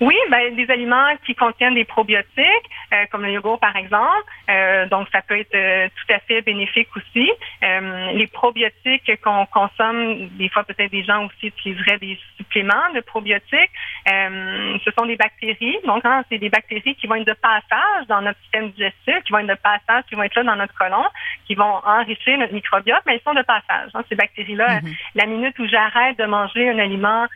Oui, 0.01 0.15
ben, 0.29 0.55
des 0.55 0.69
aliments 0.71 1.15
qui 1.25 1.35
contiennent 1.35 1.75
des 1.75 1.85
probiotiques, 1.85 2.69
euh, 2.93 3.05
comme 3.11 3.23
le 3.23 3.31
yogourt 3.31 3.59
par 3.59 3.75
exemple. 3.75 4.23
Euh, 4.49 4.87
donc, 4.87 5.07
ça 5.11 5.21
peut 5.21 5.39
être 5.39 5.55
euh, 5.55 5.87
tout 5.87 6.13
à 6.13 6.19
fait 6.19 6.41
bénéfique 6.41 6.89
aussi. 6.95 7.29
les 7.61 8.27
probiotiques 8.27 9.11
qu'on 9.21 9.45
consomme, 9.45 10.27
des 10.37 10.49
fois 10.49 10.63
peut-être 10.63 10.91
des 10.91 11.03
gens 11.03 11.25
aussi 11.25 11.47
utiliseraient 11.47 11.99
des 11.99 12.19
suppléments 12.37 12.89
de 12.93 13.01
probiotiques. 13.01 13.71
ce 14.05 14.91
sont 14.97 15.05
des 15.05 15.15
bactéries. 15.15 15.77
Donc, 15.85 16.05
hein, 16.05 16.23
c'est 16.29 16.37
des 16.37 16.49
bactéries 16.49 16.95
qui 16.95 17.07
vont 17.07 17.15
être 17.15 17.27
de 17.27 17.33
passage 17.33 18.07
dans 18.07 18.21
notre 18.21 18.39
système 18.41 18.69
digestif, 18.71 19.23
qui 19.23 19.31
vont 19.31 19.39
être 19.39 19.47
de 19.47 19.61
passage, 19.61 20.03
qui 20.09 20.15
vont 20.15 20.23
être 20.23 20.35
là 20.35 20.43
dans 20.43 20.55
notre 20.55 20.73
côlon, 20.75 21.05
qui 21.45 21.55
vont 21.55 21.81
enrichir 21.85 22.37
notre 22.37 22.53
microbiote, 22.53 23.01
mais 23.05 23.15
elles 23.15 23.21
sont 23.21 23.33
de 23.33 23.41
passage. 23.41 23.91
Hein, 23.93 24.03
ces 24.09 24.15
bactéries-là, 24.15 24.79
mm-hmm. 24.79 24.95
la 25.15 25.25
minute 25.25 25.57
où 25.59 25.67
j'arrête 25.67 26.17
de 26.17 26.25
manger 26.25 26.69
un 26.69 26.79
aliment 26.79 27.27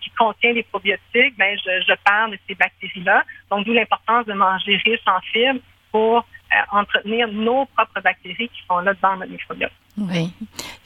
qui 0.00 0.10
contient 0.10 0.52
des 0.52 0.62
probiotiques, 0.64 1.36
ben 1.38 1.56
je 1.64 1.82
je 1.86 1.94
parle 2.04 2.32
de 2.32 2.38
ces 2.48 2.54
bactéries-là. 2.54 3.24
Donc, 3.50 3.64
d'où 3.64 3.72
l'importance 3.72 4.26
de 4.26 4.32
manger 4.32 4.76
riche 4.84 5.06
en 5.06 5.20
fibres 5.32 5.60
pour 5.92 6.18
euh, 6.18 6.78
entretenir 6.78 7.28
nos 7.28 7.66
propres 7.66 8.00
bactéries 8.02 8.48
qui 8.48 8.62
sont 8.68 8.80
là 8.80 8.92
dans 9.00 9.16
notre 9.16 9.30
microbiote. 9.30 9.70
Oui. 9.96 10.32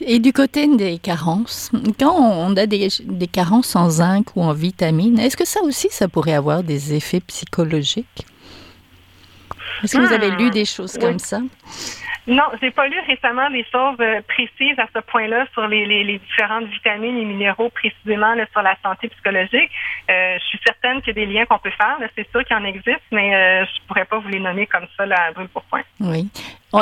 Et 0.01 0.19
du 0.19 0.33
côté 0.33 0.67
des 0.77 0.99
carences, 0.99 1.71
quand 1.99 2.13
on 2.13 2.57
a 2.57 2.67
des, 2.67 2.89
des 3.03 3.27
carences 3.27 3.75
en 3.77 3.89
zinc 3.89 4.37
ou 4.37 4.43
en 4.43 4.53
vitamines, 4.53 5.19
est-ce 5.19 5.37
que 5.37 5.47
ça 5.47 5.61
aussi, 5.63 5.89
ça 5.91 6.09
pourrait 6.09 6.35
avoir 6.35 6.63
des 6.63 6.95
effets 6.95 7.21
psychologiques? 7.21 8.27
Est-ce 9.83 9.97
que 9.97 10.07
vous 10.07 10.13
avez 10.13 10.31
lu 10.31 10.49
hmm. 10.49 10.51
des 10.51 10.65
choses 10.65 10.99
comme 10.99 11.19
ça? 11.19 11.41
Non, 12.27 12.43
j'ai 12.61 12.73
pas 12.73 12.89
lu 12.89 12.99
récemment 13.07 13.49
des 13.51 13.65
choses 13.71 13.97
euh, 14.01 14.21
précises 14.27 14.79
à 14.79 14.87
ce 14.93 15.01
point-là 15.01 15.47
sur 15.53 15.69
les, 15.69 15.87
les, 15.87 16.03
les, 16.03 16.19
différentes 16.19 16.67
vitamines 16.67 17.19
et 17.19 17.25
minéraux 17.25 17.71
précisément 17.71 18.35
là, 18.35 18.47
sur 18.51 18.63
la 18.63 18.77
santé 18.83 19.09
psychologique. 19.09 19.71
Euh, 20.11 20.37
je 20.39 20.45
suis 20.45 20.59
certaine 20.67 21.01
qu'il 21.03 21.17
y 21.17 21.23
a 21.23 21.25
des 21.25 21.33
liens 21.33 21.47
qu'on 21.47 21.59
peut 21.59 21.71
faire. 21.71 21.97
C'est 22.17 22.29
sûr 22.31 22.45
qu'il 22.45 22.57
en 22.57 22.65
existe, 22.65 23.03
mais 23.13 23.35
euh, 23.35 23.65
je 23.65 23.87
pourrais 23.87 24.05
pas 24.07 24.19
vous 24.19 24.29
les 24.29 24.41
nommer 24.41 24.67
comme 24.67 24.87
ça 24.97 25.07
là, 25.07 25.27
à 25.29 25.33
brûle 25.33 25.49
pour 25.49 25.63
point. 25.65 25.83
Oui. 26.01 26.29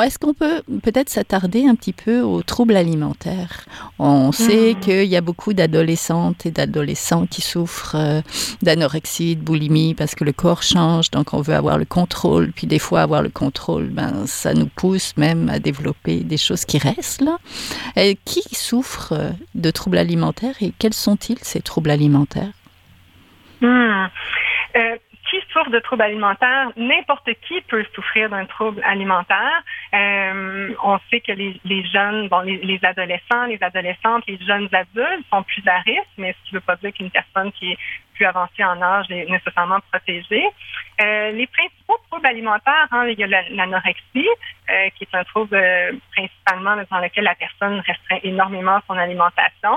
Est-ce 0.03 0.19
qu'on 0.19 0.33
peut 0.33 0.61
peut-être 0.83 1.09
s'attarder 1.09 1.67
un 1.67 1.75
petit 1.75 1.93
peu 1.93 2.21
aux 2.21 2.43
troubles 2.43 2.75
alimentaires? 2.75 3.65
On 3.99 4.31
sait 4.31 4.73
hmm. 4.73 4.79
qu'il 4.79 5.05
y 5.05 5.15
a 5.15 5.21
beaucoup 5.21 5.53
d'adolescentes 5.53 6.45
et 6.45 6.51
d'adolescents 6.51 7.25
qui 7.25 7.41
souffrent 7.41 7.95
euh, 7.95 8.21
d'anorexie, 8.61 9.35
de 9.35 9.41
boulimie, 9.41 9.93
parce 9.93 10.15
que 10.15 10.23
le 10.23 10.33
corps 10.33 10.63
change, 10.63 11.11
donc 11.11 11.33
on 11.33 11.41
veut 11.41 11.55
avoir 11.55 11.77
le 11.77 11.85
contrôle. 11.85 12.51
Puis 12.51 12.67
des 12.67 12.79
fois, 12.79 13.01
avoir 13.01 13.21
le 13.21 13.29
contrôle, 13.29 13.85
ben, 13.85 14.25
ça 14.25 14.53
nous 14.53 14.67
pousse 14.67 15.15
même 15.17 15.49
à 15.49 15.59
développer 15.59 16.17
des 16.17 16.37
choses 16.37 16.65
qui 16.65 16.77
restent 16.77 17.21
là. 17.21 17.37
Et 17.95 18.17
qui 18.25 18.43
souffre 18.53 19.13
euh, 19.13 19.29
de 19.53 19.71
troubles 19.71 19.97
alimentaires 19.97 20.55
et 20.61 20.73
quels 20.77 20.93
sont-ils 20.93 21.39
ces 21.41 21.61
troubles 21.61 21.91
alimentaires? 21.91 22.51
Hmm. 23.61 24.07
euh, 24.75 24.95
qui 25.29 25.37
souffre 25.51 25.69
de 25.69 25.79
troubles 25.79 26.03
alimentaires, 26.03 26.71
n'importe 26.75 27.29
qui 27.47 27.61
peut 27.61 27.85
souffrir 27.93 28.29
d'un 28.29 28.45
trouble 28.45 28.81
alimentaire. 28.83 29.63
Euh, 29.93 30.73
on 30.83 30.99
sait 31.09 31.21
que 31.21 31.31
les, 31.31 31.59
les 31.65 31.83
jeunes, 31.85 32.27
bon, 32.27 32.41
les, 32.41 32.57
les, 32.57 32.79
adolescents, 32.83 33.45
les 33.47 33.61
adolescentes, 33.61 34.23
les 34.27 34.37
jeunes 34.37 34.69
adultes 34.71 35.25
sont 35.31 35.43
plus 35.43 35.67
à 35.67 35.79
risque, 35.79 36.09
mais 36.17 36.33
ce 36.33 36.49
qui 36.49 36.55
ne 36.55 36.59
veut 36.59 36.65
pas 36.65 36.75
dire 36.77 36.93
qu'une 36.93 37.11
personne 37.11 37.51
qui 37.53 37.71
est 37.71 37.77
plus 38.15 38.25
avancée 38.25 38.63
en 38.63 38.81
âge 38.81 39.05
est 39.09 39.29
nécessairement 39.29 39.79
protégée. 39.91 40.45
Euh, 41.01 41.31
les 41.31 41.47
principaux 41.47 41.97
troubles 42.09 42.27
alimentaires, 42.27 42.87
hein, 42.91 43.05
il 43.07 43.19
y 43.19 43.23
a 43.23 43.27
l'anorexie, 43.27 44.27
euh, 44.69 44.89
qui 44.95 45.03
est 45.03 45.15
un 45.15 45.23
trouble 45.25 45.55
euh, 45.55 45.91
principalement 46.15 46.75
dans 46.89 46.99
lequel 46.99 47.25
la 47.25 47.35
personne 47.35 47.79
restreint 47.85 48.19
énormément 48.23 48.79
son 48.87 48.97
alimentation. 48.97 49.75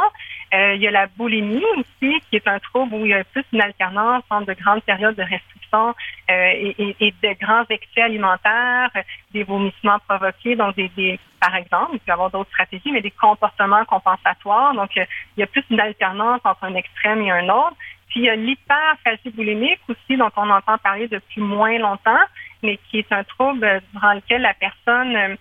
Euh, 0.55 0.75
il 0.75 0.83
y 0.83 0.89
a 0.89 0.91
la 0.91 1.07
boulimie 1.07 1.65
aussi, 1.77 2.21
qui 2.29 2.37
est 2.37 2.49
un 2.49 2.59
trouble 2.59 2.95
où 2.95 3.05
il 3.05 3.11
y 3.11 3.15
a 3.15 3.25
plus 3.25 3.45
une 3.53 3.61
alternance 3.61 4.25
entre 4.31 4.47
de 4.47 4.55
grandes 4.55 4.83
périodes 4.83 5.17
de 5.17 5.23
restriction 5.23 5.95
et, 6.31 6.75
et, 6.79 6.97
et, 7.01 7.15
de 7.23 7.39
grands 7.45 7.65
excès 7.69 8.01
alimentaires, 8.01 8.91
des 9.33 9.45
vomissements 9.45 9.99
provoqués, 10.09 10.57
donc 10.57 10.75
des, 10.77 10.89
des 10.97 11.21
par 11.41 11.55
exemple, 11.55 11.91
il 11.95 11.99
peut 12.01 12.09
y 12.09 12.11
avoir 12.11 12.31
d'autres 12.31 12.51
stratégies, 12.51 12.91
mais 12.91 13.01
des 13.01 13.11
comportements 13.11 13.85
compensatoires. 13.85 14.75
Donc, 14.75 14.91
il 14.97 15.07
y 15.37 15.43
a 15.43 15.47
plus 15.47 15.65
une 15.71 15.81
alternance 15.81 16.41
entre 16.45 16.65
un 16.65 16.75
extrême 16.75 17.23
et 17.23 17.31
un 17.31 17.49
autre. 17.49 17.77
Puis 18.09 18.21
il 18.21 18.27
y 18.27 18.31
a 18.31 18.37
l'hyperphagie 18.37 19.31
boulimique 19.35 19.81
aussi, 19.89 20.17
dont 20.17 20.31
on 20.37 20.49
entend 20.49 20.79
parler 20.79 21.09
depuis 21.09 21.41
moins 21.41 21.79
longtemps, 21.79 22.25
mais 22.63 22.79
qui 22.89 22.99
est 22.99 23.13
un 23.13 23.23
trouble 23.23 23.83
durant 23.93 24.15
lequel 24.15 24.43
la 24.43 24.55
personne 24.55 25.37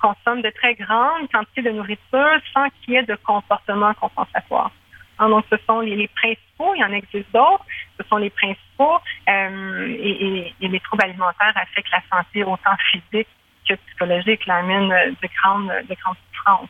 consomme 0.00 0.42
de 0.42 0.50
très 0.50 0.74
grandes 0.74 1.30
quantités 1.32 1.62
de 1.62 1.70
nourriture 1.70 2.40
sans 2.52 2.68
qu'il 2.70 2.94
y 2.94 2.96
ait 2.96 3.02
de 3.02 3.16
comportement 3.16 3.94
compensatoire. 3.94 4.70
Donc, 5.18 5.44
ce 5.50 5.56
sont 5.66 5.80
les, 5.80 6.08
principaux, 6.08 6.74
il 6.76 6.80
y 6.80 6.84
en 6.84 6.92
existe 6.92 7.32
d'autres, 7.32 7.64
ce 7.98 8.06
sont 8.08 8.18
les 8.18 8.30
principaux, 8.30 8.98
et, 9.26 10.54
les 10.60 10.80
troubles 10.80 11.04
alimentaires 11.04 11.54
affectent 11.56 11.90
la 11.90 12.02
santé 12.10 12.44
autant 12.44 12.76
physique 12.90 13.28
que 13.68 13.74
psychologique, 13.74 14.48
amènent 14.48 14.88
de 14.88 15.28
grandes, 15.36 15.72
de 15.88 15.94
grandes 16.00 16.16
souffrances. 16.32 16.68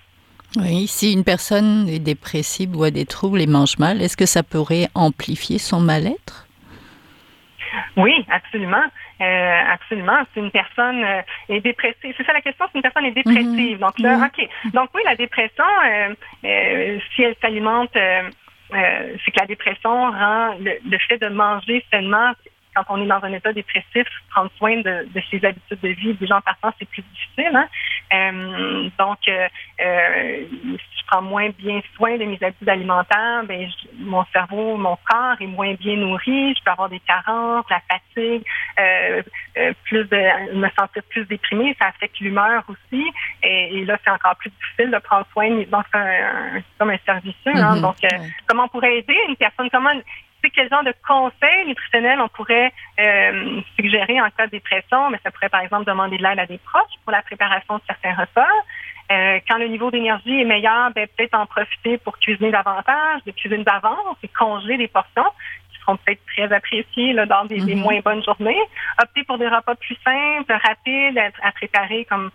Oui, 0.56 0.86
si 0.86 1.12
une 1.12 1.24
personne 1.24 1.88
est 1.88 1.98
dépressive 1.98 2.74
ou 2.74 2.82
a 2.84 2.90
des 2.90 3.04
troubles 3.04 3.40
et 3.40 3.46
mange 3.46 3.78
mal, 3.78 4.00
est-ce 4.00 4.16
que 4.16 4.26
ça 4.26 4.42
pourrait 4.42 4.88
amplifier 4.94 5.58
son 5.58 5.80
mal-être? 5.80 6.47
Oui, 7.96 8.24
absolument. 8.30 8.84
Euh, 9.20 9.62
absolument. 9.72 10.20
Si 10.32 10.40
une 10.40 10.50
personne 10.50 11.04
euh, 11.04 11.22
est 11.48 11.60
dépressive, 11.60 12.14
c'est 12.16 12.24
ça 12.24 12.32
la 12.32 12.40
question, 12.40 12.66
si 12.70 12.76
une 12.76 12.82
personne 12.82 13.04
est 13.04 13.12
dépressive. 13.12 13.76
Mhm. 13.76 13.78
Donc 13.78 13.98
là, 13.98 14.16
mhm. 14.16 14.24
OK. 14.24 14.48
Donc 14.72 14.90
oui, 14.94 15.02
la 15.04 15.16
dépression, 15.16 15.64
euh, 16.44 16.98
si 17.14 17.22
elle 17.22 17.36
s'alimente, 17.40 17.90
c'est 17.92 19.30
que 19.30 19.40
la 19.40 19.46
dépression 19.46 20.10
rend 20.10 20.54
le, 20.60 20.98
fait 21.08 21.18
de 21.18 21.28
manger 21.28 21.84
seulement 21.90 22.32
quand 22.84 22.98
on 22.98 23.02
est 23.02 23.06
dans 23.06 23.22
un 23.22 23.32
état 23.32 23.52
dépressif, 23.52 24.06
prendre 24.30 24.50
soin 24.56 24.80
de, 24.80 25.06
ses 25.30 25.44
habitudes 25.44 25.80
de 25.80 25.88
vie, 25.88 26.14
déjà 26.14 26.36
en 26.36 26.40
partant, 26.40 26.72
c'est 26.78 26.88
plus 26.88 27.02
difficile. 27.02 27.54
Hein? 27.54 27.68
Euh, 28.12 28.90
donc, 28.98 29.18
euh, 29.28 29.48
euh, 29.80 30.44
si 30.50 31.00
je 31.00 31.06
prends 31.06 31.22
moins 31.22 31.48
bien 31.50 31.80
soin 31.96 32.16
de 32.16 32.24
mes 32.24 32.38
habitudes 32.42 32.68
alimentaires, 32.68 33.44
ben, 33.44 33.68
mon 33.98 34.24
cerveau, 34.32 34.76
mon 34.76 34.96
corps 35.08 35.36
est 35.40 35.46
moins 35.46 35.74
bien 35.74 35.96
nourri, 35.96 36.54
je 36.54 36.62
peux 36.64 36.70
avoir 36.70 36.88
des 36.88 37.00
carences, 37.00 37.64
la 37.70 37.80
fatigue, 37.88 38.44
plus 39.84 40.04
de 40.04 40.54
me 40.54 40.68
sentir 40.78 41.02
plus 41.10 41.24
déprimée, 41.24 41.74
ça 41.78 41.86
affecte 41.86 42.20
l'humeur 42.20 42.62
aussi. 42.68 43.04
Et, 43.42 43.84
là, 43.84 43.98
c'est 44.04 44.10
encore 44.10 44.36
plus 44.36 44.50
difficile 44.50 44.90
de 44.90 44.98
prendre 44.98 45.26
soin. 45.32 45.48
Donc, 45.50 45.84
c'est 45.92 46.62
comme 46.78 46.90
un 46.90 46.98
service. 47.04 47.34
Hein? 47.46 47.76
Mm-hmm. 47.76 47.80
Donc, 47.80 47.96
comment 48.46 48.64
on 48.64 48.68
pourrait 48.68 48.98
aider 48.98 49.16
une 49.28 49.36
personne? 49.36 49.68
Comment 49.70 49.90
c'est 50.42 50.50
quel 50.50 50.68
genre 50.68 50.84
de 50.84 50.94
conseils 51.06 51.66
nutritionnels 51.66 52.20
on 52.20 52.28
pourrait 52.28 52.72
euh, 53.00 53.60
suggérer 53.76 54.20
en 54.20 54.30
cas 54.30 54.46
de 54.46 54.52
dépression, 54.52 55.10
mais 55.10 55.18
ça 55.22 55.30
pourrait 55.30 55.48
par 55.48 55.60
exemple 55.60 55.84
demander 55.84 56.18
de 56.18 56.22
l'aide 56.22 56.38
à 56.38 56.46
des 56.46 56.58
proches 56.58 56.94
pour 57.04 57.12
la 57.12 57.22
préparation 57.22 57.76
de 57.76 57.82
certains 57.86 58.14
repas. 58.14 58.48
Euh, 59.10 59.40
quand 59.48 59.56
le 59.56 59.68
niveau 59.68 59.90
d'énergie 59.90 60.40
est 60.40 60.44
meilleur, 60.44 60.90
ben, 60.94 61.08
peut-être 61.16 61.34
en 61.34 61.46
profiter 61.46 61.96
pour 61.98 62.18
cuisiner 62.18 62.50
davantage, 62.50 63.22
de 63.24 63.30
cuisiner 63.32 63.64
d'avance 63.64 64.16
et 64.22 64.28
congeler 64.28 64.76
des 64.76 64.88
portions 64.88 65.24
qui 65.72 65.80
seront 65.80 65.96
peut-être 65.96 66.20
très 66.26 66.52
appréciées 66.52 67.14
là, 67.14 67.24
dans 67.24 67.46
des, 67.46 67.58
mm-hmm. 67.58 67.76
moins 67.76 68.00
bonnes 68.00 68.22
journées. 68.22 68.60
Opter 69.00 69.24
pour 69.24 69.38
des 69.38 69.48
repas 69.48 69.74
plus 69.76 69.96
simples, 70.04 70.52
rapides 70.52 71.18
à 71.42 71.52
préparer 71.52 72.04
comme 72.04 72.30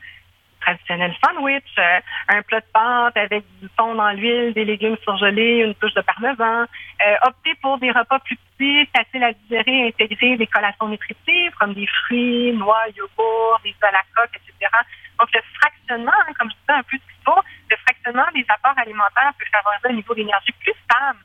traditionnel 0.63 1.13
sandwich, 1.23 1.63
euh, 1.77 1.99
un 2.29 2.41
plat 2.41 2.59
de 2.59 2.65
pâtes 2.73 3.17
avec 3.17 3.43
du 3.61 3.69
thon 3.77 3.95
dans 3.95 4.11
l'huile, 4.11 4.53
des 4.53 4.65
légumes 4.65 4.97
surgelés, 5.03 5.63
une 5.65 5.75
touche 5.75 5.93
de 5.93 6.01
parmesan. 6.01 6.65
Euh, 7.05 7.15
opter 7.27 7.53
pour 7.61 7.77
des 7.79 7.91
repas 7.91 8.19
plus 8.19 8.37
petits, 8.57 8.89
faciles 8.95 9.23
à 9.23 9.33
digérer, 9.33 9.87
intégrer 9.87 10.37
des 10.37 10.47
collations 10.47 10.87
nutritives 10.87 11.53
comme 11.59 11.73
des 11.73 11.87
fruits, 11.87 12.53
noix, 12.53 12.83
yogourt, 12.95 13.59
des 13.63 13.71
œufs 13.71 13.89
à 13.89 13.91
la 13.91 14.03
coque, 14.15 14.35
etc. 14.35 14.71
Donc, 15.19 15.29
le 15.33 15.41
fractionnement, 15.59 16.11
hein, 16.11 16.33
comme 16.39 16.49
je 16.49 16.55
disais 16.55 16.79
un 16.79 16.83
peu 16.83 16.97
plus 16.97 17.23
tôt, 17.25 17.39
le 17.69 17.75
fractionnement 17.77 18.31
des 18.33 18.45
apports 18.49 18.77
alimentaires 18.77 19.33
peut 19.37 19.45
favoriser 19.51 19.89
un 19.89 19.93
niveau 19.93 20.13
d'énergie 20.15 20.53
plus 20.59 20.73
stable 20.83 21.19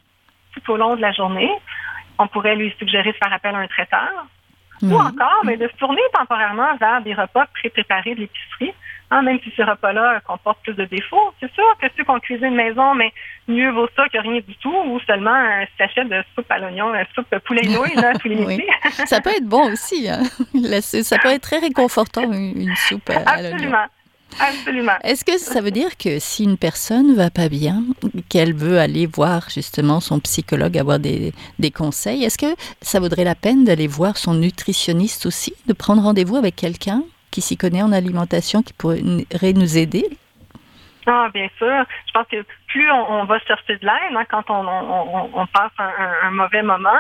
tout 0.55 0.73
au 0.73 0.77
long 0.77 0.97
de 0.97 1.03
la 1.03 1.13
journée. 1.13 1.51
On 2.19 2.27
pourrait 2.27 2.57
lui 2.57 2.75
suggérer 2.79 3.13
de 3.13 3.17
faire 3.17 3.33
appel 3.33 3.55
à 3.55 3.59
un 3.59 3.69
traiteur. 3.69 4.27
Ou 4.83 4.95
encore, 4.95 5.41
mais 5.45 5.57
de 5.57 5.69
se 5.69 5.77
tourner 5.77 6.01
temporairement 6.13 6.77
vers 6.77 7.03
des 7.03 7.15
repas 7.15 7.47
pré-préparés 7.55 8.15
de 8.15 8.21
l'épicerie 8.21 8.75
ah, 9.11 9.23
même 9.23 9.39
si 9.43 9.51
ces 9.57 9.65
repas-là 9.65 10.21
comportent 10.27 10.63
plus 10.63 10.75
de 10.75 10.85
défauts, 10.85 11.33
c'est 11.41 11.51
sûr 11.55 11.65
que 11.81 11.87
ceux 11.97 12.05
qu'on 12.05 12.21
cuisine 12.21 12.55
maison, 12.55 12.95
mais 12.95 13.11
mieux 13.47 13.71
vaut 13.71 13.89
ça 13.97 14.07
que 14.11 14.19
rien 14.19 14.41
du 14.47 14.55
tout, 14.57 14.75
ou 14.87 15.01
seulement 15.07 15.35
un 15.35 15.65
sachet 15.79 16.05
de 16.05 16.23
soupe 16.35 16.51
à 16.51 16.59
l'oignon, 16.59 16.95
une 16.95 17.07
soupe 17.15 17.39
poulet 17.47 17.63
nouilles, 17.63 17.95
là, 17.95 18.13
tous 18.21 18.29
les 18.29 18.37
oui. 18.45 18.63
Ça 19.07 19.23
peut 19.23 19.31
être 19.31 19.47
bon 19.47 19.73
aussi. 19.73 20.11
Hein? 20.11 20.23
Ça 20.81 21.19
peut 21.19 21.31
être 21.31 21.43
très 21.43 21.59
réconfortant, 21.59 22.31
une 22.31 22.75
soupe 22.77 23.09
à 23.09 23.41
l'oignon. 23.41 23.55
Absolument. 23.55 23.87
Absolument. 24.41 24.93
Est-ce 25.03 25.25
que 25.25 25.39
ça 25.39 25.61
veut 25.61 25.71
dire 25.71 25.97
que 25.97 26.19
si 26.19 26.45
une 26.45 26.59
personne 26.59 27.15
va 27.15 27.31
pas 27.31 27.49
bien, 27.49 27.83
qu'elle 28.29 28.55
veut 28.55 28.79
aller 28.79 29.07
voir 29.07 29.49
justement 29.49 30.01
son 30.01 30.21
psychologue, 30.21 30.77
avoir 30.77 30.99
des, 30.99 31.33
des 31.59 31.71
conseils, 31.71 32.25
est-ce 32.25 32.39
que 32.39 32.55
ça 32.81 33.01
vaudrait 33.01 33.25
la 33.25 33.35
peine 33.35 33.65
d'aller 33.65 33.87
voir 33.87 34.17
son 34.17 34.35
nutritionniste 34.35 35.27
aussi, 35.27 35.55
de 35.67 35.73
prendre 35.73 36.03
rendez-vous 36.03 36.37
avec 36.37 36.57
quelqu'un 36.57 37.03
qui 37.31 37.41
s'y 37.41 37.57
connaît 37.57 37.83
en 37.83 37.93
alimentation 37.93 38.63
qui 38.63 38.73
pourrait 38.73 39.03
nous 39.03 39.79
aider? 39.79 40.05
Ah, 41.07 41.29
bien 41.33 41.49
sûr. 41.57 41.85
Je 42.07 42.13
pense 42.13 42.27
que 42.31 42.45
plus 42.67 42.91
on, 42.91 43.25
va 43.25 43.39
chercher 43.41 43.77
de 43.77 43.87
l'aide, 43.87 44.15
hein, 44.15 44.25
quand 44.31 44.45
on, 44.51 45.47
passe 45.47 45.73
un, 45.79 46.31
mauvais 46.33 46.63
moment, 46.63 46.91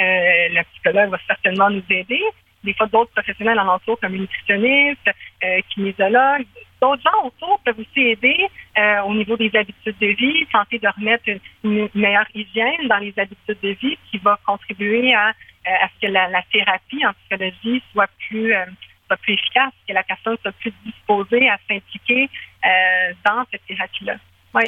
euh, 0.00 0.48
le 0.50 0.62
psychologue 0.72 1.10
va 1.10 1.18
certainement 1.26 1.68
nous 1.68 1.82
aider. 1.90 2.22
Des 2.64 2.74
fois, 2.74 2.86
d'autres 2.86 3.10
professionnels 3.12 3.60
en 3.60 3.68
entour, 3.68 4.00
comme 4.00 4.12
nutritionnistes, 4.12 5.10
euh, 5.44 5.60
kinésiologues, 5.70 6.46
d'autres 6.80 7.02
gens 7.02 7.26
autour 7.26 7.60
peuvent 7.64 7.78
aussi 7.78 8.00
aider 8.00 8.36
euh, 8.78 9.02
au 9.02 9.14
niveau 9.14 9.36
des 9.36 9.50
habitudes 9.54 9.98
de 10.00 10.06
vie, 10.08 10.46
tenter 10.52 10.78
de 10.78 10.88
remettre 10.88 11.24
une, 11.64 11.88
meilleure 11.94 12.26
hygiène 12.34 12.88
dans 12.88 12.98
les 12.98 13.12
habitudes 13.16 13.58
de 13.62 13.70
vie 13.70 13.98
qui 14.10 14.18
va 14.18 14.38
contribuer 14.46 15.14
à, 15.14 15.28
euh, 15.28 15.84
à 15.84 15.88
ce 15.88 16.06
que 16.06 16.12
la, 16.12 16.42
thérapie 16.52 17.04
en 17.06 17.12
psychologie 17.14 17.82
soit 17.92 18.08
plus 18.28 18.54
plus 19.16 19.34
efficace, 19.34 19.72
que 19.88 19.94
la 19.94 20.02
personne 20.02 20.36
soit 20.42 20.52
plus 20.52 20.72
disposée 20.84 21.48
à 21.48 21.58
s'impliquer 21.68 22.28
euh, 22.64 23.12
dans 23.24 23.44
cette 23.50 23.64
thérapie-là. 23.66 24.16
Oui. 24.54 24.64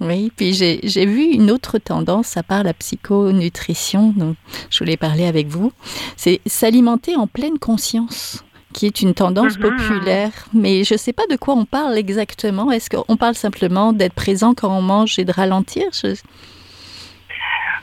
Oui, 0.00 0.30
puis 0.36 0.52
j'ai 0.54 1.06
vu 1.06 1.24
une 1.32 1.50
autre 1.50 1.78
tendance 1.78 2.36
à 2.36 2.44
part 2.44 2.62
la 2.62 2.72
psychonutrition, 2.72 4.12
dont 4.16 4.36
je 4.70 4.78
voulais 4.78 4.96
parler 4.96 5.26
avec 5.26 5.48
vous, 5.48 5.72
c'est 6.16 6.40
s'alimenter 6.46 7.16
en 7.16 7.26
pleine 7.26 7.58
conscience 7.58 8.44
qui 8.78 8.86
est 8.86 9.02
une 9.02 9.12
tendance 9.12 9.58
mm-hmm. 9.58 9.76
populaire, 9.76 10.30
mais 10.54 10.84
je 10.84 10.94
ne 10.94 10.98
sais 10.98 11.12
pas 11.12 11.26
de 11.28 11.34
quoi 11.34 11.54
on 11.54 11.64
parle 11.64 11.98
exactement. 11.98 12.70
Est-ce 12.70 12.88
qu'on 12.88 13.16
parle 13.16 13.34
simplement 13.34 13.92
d'être 13.92 14.14
présent 14.14 14.54
quand 14.54 14.70
on 14.70 14.82
mange 14.82 15.18
et 15.18 15.24
de 15.24 15.32
ralentir? 15.32 15.86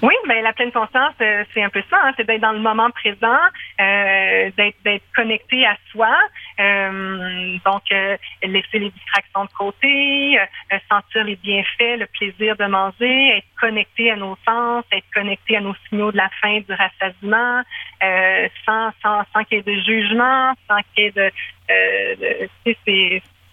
Oui, 0.01 0.13
mais 0.25 0.41
la 0.41 0.53
pleine 0.53 0.71
conscience, 0.71 1.13
euh, 1.19 1.43
c'est 1.53 1.63
un 1.63 1.69
peu 1.69 1.83
ça, 1.89 1.97
hein, 2.01 2.13
c'est 2.15 2.25
d'être 2.25 2.39
dans 2.39 2.53
le 2.53 2.59
moment 2.59 2.89
présent, 2.91 3.41
euh, 3.81 4.49
d'être 4.85 5.03
connecté 5.13 5.65
à 5.65 5.75
soi, 5.91 6.15
donc 6.57 7.83
laisser 7.89 8.79
les 8.79 8.89
distractions 8.89 9.45
de 9.45 9.51
côté, 9.57 10.39
sentir 10.89 11.23
les 11.23 11.35
bienfaits, 11.35 11.99
le 11.99 12.05
plaisir 12.07 12.55
de 12.55 12.65
manger, 12.65 13.37
être 13.37 13.47
connecté 13.59 14.11
à 14.11 14.15
nos 14.15 14.37
sens, 14.47 14.85
être 14.91 15.05
connecté 15.13 15.57
à 15.57 15.61
nos 15.61 15.75
signaux 15.89 16.11
de 16.11 16.17
la 16.17 16.29
faim, 16.41 16.61
du 16.67 16.73
rassasiement, 16.73 17.61
sans, 18.65 18.91
sans, 19.01 19.23
sans 19.33 19.43
qu'il 19.43 19.57
y 19.57 19.59
ait 19.59 19.63
de 19.63 19.81
jugement, 19.81 20.53
sans 20.69 20.79
qu'il 20.93 21.03
y 21.03 21.07
ait 21.07 21.11
de, 21.11 21.31
de 22.19 22.75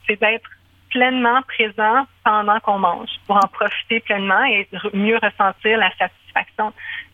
c'est 0.06 0.20
d'être 0.20 0.50
pleinement 0.90 1.40
présent 1.42 2.06
pendant 2.24 2.60
qu'on 2.60 2.78
mange 2.78 3.08
pour 3.26 3.36
en 3.36 3.48
profiter 3.48 4.00
pleinement 4.00 4.44
et 4.44 4.68
mieux 4.92 5.18
ressentir 5.22 5.78
la 5.78 5.90
satisfaction 5.96 6.12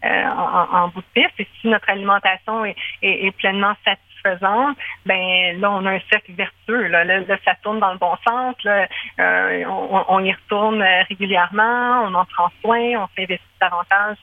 euh, 0.05 0.25
en, 0.27 0.89
bout 0.89 1.01
de 1.01 1.07
piste. 1.15 1.35
Et 1.39 1.49
si 1.61 1.69
notre 1.69 1.89
alimentation 1.89 2.65
est, 2.65 3.31
pleinement 3.39 3.75
satisfaisante, 3.85 4.77
ben 5.07 5.61
là, 5.61 5.71
on 5.71 5.87
a 5.87 5.93
un 5.93 6.01
cercle 6.11 6.33
vertueux. 6.33 6.89
Là, 6.89 7.05
ça 7.45 7.55
tourne 7.63 7.81
dans 7.81 7.93
le 7.93 7.99
bon 7.99 8.15
sens. 8.27 8.55
Là, 8.65 8.87
euh, 9.21 9.65
on, 10.09 10.25
y 10.25 10.33
retourne 10.33 10.83
euh, 10.83 11.03
régulièrement, 11.09 12.05
on 12.05 12.15
en 12.15 12.25
prend 12.25 12.51
soin, 12.61 12.81
on 12.97 13.09
s'investit 13.17 13.45
davantage 13.61 14.17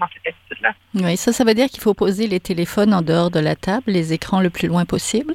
dans 0.00 0.06
cette 0.12 0.34
habitude-là. 0.34 0.72
Oui, 0.94 1.16
ça, 1.16 1.32
ça 1.32 1.44
veut 1.44 1.54
dire 1.54 1.68
qu'il 1.68 1.82
faut 1.82 1.94
poser 1.94 2.26
les 2.26 2.40
téléphones 2.40 2.92
en 2.94 3.02
dehors 3.02 3.30
de 3.30 3.40
la 3.40 3.56
table, 3.56 3.84
les 3.86 4.12
écrans 4.12 4.40
le 4.40 4.50
plus 4.50 4.68
loin 4.68 4.84
possible? 4.84 5.34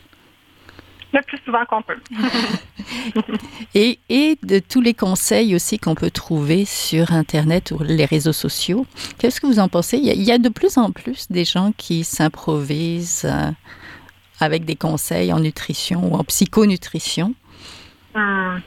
Le 1.13 1.21
plus 1.21 1.37
souvent 1.45 1.65
qu'on 1.65 1.81
peut. 1.81 1.99
et, 3.75 3.99
et, 4.09 4.37
de 4.43 4.59
tous 4.59 4.81
les 4.81 4.93
conseils 4.93 5.55
aussi 5.55 5.79
qu'on 5.79 5.95
peut 5.95 6.11
trouver 6.11 6.65
sur 6.65 7.11
Internet 7.11 7.71
ou 7.71 7.83
les 7.83 8.05
réseaux 8.05 8.33
sociaux, 8.33 8.85
qu'est-ce 9.19 9.41
que 9.41 9.47
vous 9.47 9.59
en 9.59 9.67
pensez? 9.67 9.97
Il 9.97 10.23
y, 10.23 10.31
a, 10.31 10.37
de 10.37 10.49
plus 10.49 10.77
en 10.77 10.91
plus 10.91 11.29
des 11.31 11.45
gens 11.45 11.71
qui 11.77 12.03
s'improvisent 12.03 13.25
euh, 13.25 13.51
avec 14.39 14.65
des 14.65 14.75
conseils 14.75 15.33
en 15.33 15.39
nutrition 15.39 16.11
ou 16.11 16.15
en 16.15 16.23
psychonutrition. 16.23 17.33
Hum. 18.15 18.61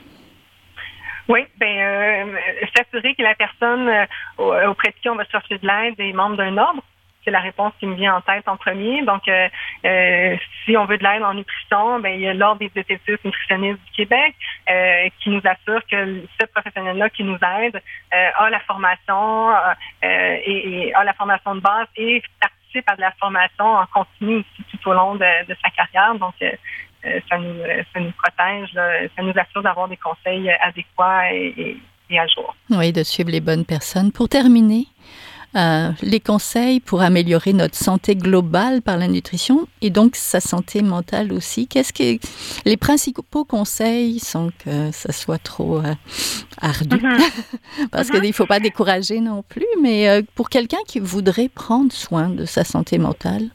Oui, 1.27 1.39
ben 1.57 1.79
euh, 1.79 2.37
s'assurer 2.75 3.15
que 3.15 3.23
la 3.23 3.33
personne 3.33 3.87
euh, 3.87 4.69
auprès 4.69 4.89
de 4.89 4.95
qui 5.01 5.09
on 5.09 5.15
va 5.15 5.25
chercher 5.25 5.57
de 5.57 5.65
l'aide 5.65 5.95
est 5.99 6.13
membre 6.13 6.37
d'un 6.37 6.55
ordre 6.57 6.83
c'est 7.25 7.31
la 7.31 7.39
réponse 7.39 7.73
qui 7.79 7.87
me 7.87 7.95
vient 7.95 8.15
en 8.15 8.21
tête 8.21 8.47
en 8.47 8.55
premier. 8.55 9.01
Donc, 9.01 9.27
euh, 9.27 9.49
euh, 9.85 10.35
si 10.63 10.75
on 10.75 10.85
veut 10.85 10.97
de 10.97 11.03
l'aide 11.03 11.23
en 11.23 11.33
nutrition, 11.33 11.99
ben, 11.99 12.09
il 12.09 12.21
y 12.21 12.27
a 12.27 12.33
l'Ordre 12.33 12.59
des 12.59 12.69
diététistes 12.69 13.23
nutritionnistes 13.23 13.79
du 13.85 13.91
Québec 13.91 14.35
euh, 14.69 15.09
qui 15.19 15.29
nous 15.29 15.41
assure 15.43 15.81
que 15.89 16.23
ce 16.39 16.45
professionnel-là 16.47 17.09
qui 17.09 17.23
nous 17.23 17.37
aide 17.61 17.81
a 18.11 18.49
la 18.49 18.59
formation 18.61 19.53
et, 20.01 20.93
a 20.95 21.03
la 21.03 21.13
formation 21.13 21.55
de 21.55 21.59
base 21.59 21.87
et 21.97 22.21
participe 22.39 22.89
à 22.89 22.95
de 22.95 23.01
la 23.01 23.11
formation 23.19 23.65
en 23.65 23.85
continu 23.87 24.43
tout 24.71 24.89
au 24.89 24.93
long 24.93 25.15
de, 25.15 25.55
sa 25.63 25.69
carrière. 25.69 26.15
Donc, 26.15 26.33
ça, 26.39 27.37
nous, 27.37 27.61
ça 27.93 27.99
nous 27.99 28.11
protège, 28.11 28.69
ça 28.73 29.21
nous 29.21 29.33
assure 29.35 29.61
d'avoir 29.61 29.87
des 29.87 29.97
conseils 29.97 30.49
adéquats 30.61 31.31
et, 31.33 31.77
et 32.09 32.19
à 32.19 32.27
jour. 32.27 32.55
Oui, 32.69 32.91
de 32.91 33.03
suivre 33.03 33.31
les 33.31 33.41
bonnes 33.41 33.65
personnes. 33.65 34.11
Pour 34.11 34.29
terminer, 34.29 34.85
euh, 35.55 35.91
les 36.01 36.19
conseils 36.19 36.79
pour 36.79 37.01
améliorer 37.01 37.53
notre 37.53 37.75
santé 37.75 38.15
globale 38.15 38.81
par 38.81 38.97
la 38.97 39.07
nutrition 39.07 39.67
et 39.81 39.89
donc 39.89 40.15
sa 40.15 40.39
santé 40.39 40.81
mentale 40.81 41.31
aussi. 41.31 41.67
Qu'est-ce 41.67 41.93
que 41.93 42.19
les 42.65 42.77
principaux 42.77 43.45
conseils 43.45 44.19
sont 44.19 44.51
que 44.63 44.91
ça 44.91 45.13
soit 45.13 45.41
trop 45.41 45.77
euh, 45.77 45.93
ardu 46.61 46.97
mhm. 46.97 47.19
parce 47.91 48.09
qu'il 48.09 48.21
ne 48.21 48.31
faut 48.31 48.45
pas 48.45 48.59
décourager 48.59 49.19
non 49.19 49.43
plus, 49.43 49.65
mais 49.81 50.09
euh, 50.09 50.21
pour 50.35 50.49
quelqu'un 50.49 50.83
qui 50.87 50.99
voudrait 50.99 51.49
prendre 51.49 51.91
soin 51.91 52.29
de 52.29 52.45
sa 52.45 52.63
santé 52.63 52.97
mentale. 52.97 53.49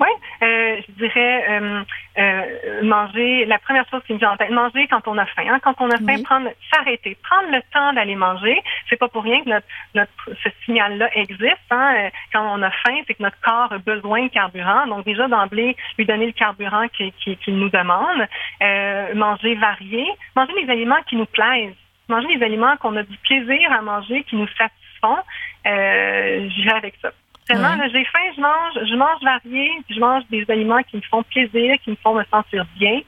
Oui, 0.00 0.08
euh, 0.42 0.80
je 0.86 0.92
dirais 0.94 1.44
euh, 1.50 1.82
euh, 2.18 2.82
manger. 2.82 3.44
La 3.46 3.58
première 3.58 3.88
chose 3.88 4.02
qui 4.06 4.14
me 4.14 4.18
vient 4.18 4.32
en 4.32 4.36
tête, 4.36 4.50
manger 4.50 4.86
quand 4.88 5.06
on 5.06 5.16
a 5.18 5.26
faim. 5.26 5.44
Hein. 5.48 5.60
Quand 5.62 5.74
on 5.78 5.90
a 5.90 5.96
faim, 5.98 6.22
prendre, 6.24 6.48
s'arrêter, 6.72 7.16
prendre 7.22 7.50
le 7.52 7.60
temps 7.72 7.92
d'aller 7.92 8.16
manger. 8.16 8.60
C'est 8.94 8.98
pas 8.98 9.08
pour 9.08 9.24
rien 9.24 9.42
que 9.42 9.48
notre, 9.48 9.66
notre 9.94 10.10
ce 10.42 10.48
signal-là 10.64 11.08
existe. 11.14 11.58
Hein. 11.70 12.10
Quand 12.32 12.46
on 12.56 12.62
a 12.62 12.70
faim, 12.70 12.96
c'est 13.06 13.14
que 13.14 13.22
notre 13.22 13.40
corps 13.40 13.72
a 13.72 13.78
besoin 13.78 14.24
de 14.24 14.28
carburant. 14.28 14.86
Donc 14.86 15.04
déjà 15.04 15.26
d'emblée, 15.26 15.76
lui 15.98 16.06
donner 16.06 16.26
le 16.26 16.32
carburant 16.32 16.86
qu'il 16.88 17.12
qui, 17.12 17.36
qui 17.36 17.52
nous 17.52 17.70
demande. 17.70 18.26
manger 19.14 19.56
varié, 19.56 20.06
manger 20.36 20.52
des 20.64 20.70
aliments 20.70 21.02
qui 21.08 21.16
nous 21.16 21.26
plaisent 21.26 21.74
manger 22.08 22.36
des 22.36 22.44
aliments 22.44 22.76
qu'on 22.76 22.96
a 22.96 23.02
du 23.02 23.16
plaisir 23.18 23.72
à 23.72 23.82
manger, 23.82 24.24
qui 24.24 24.36
nous 24.36 24.48
satisfont, 24.48 25.18
euh, 25.66 26.48
j'irai 26.50 26.76
avec 26.76 26.94
ça. 27.00 27.10
Tellement, 27.46 27.76
j'ai 27.92 28.04
faim, 28.04 28.32
je 28.36 28.40
mange, 28.40 28.88
je 28.88 28.94
mange 28.94 29.22
varié, 29.22 29.70
je 29.90 30.00
mange 30.00 30.22
des 30.30 30.44
aliments 30.48 30.82
qui 30.82 30.96
me 30.96 31.02
font 31.02 31.22
plaisir, 31.24 31.76
qui 31.84 31.90
me 31.90 31.96
font 31.96 32.14
me 32.14 32.24
sentir 32.24 32.64
bien. 32.78 33.00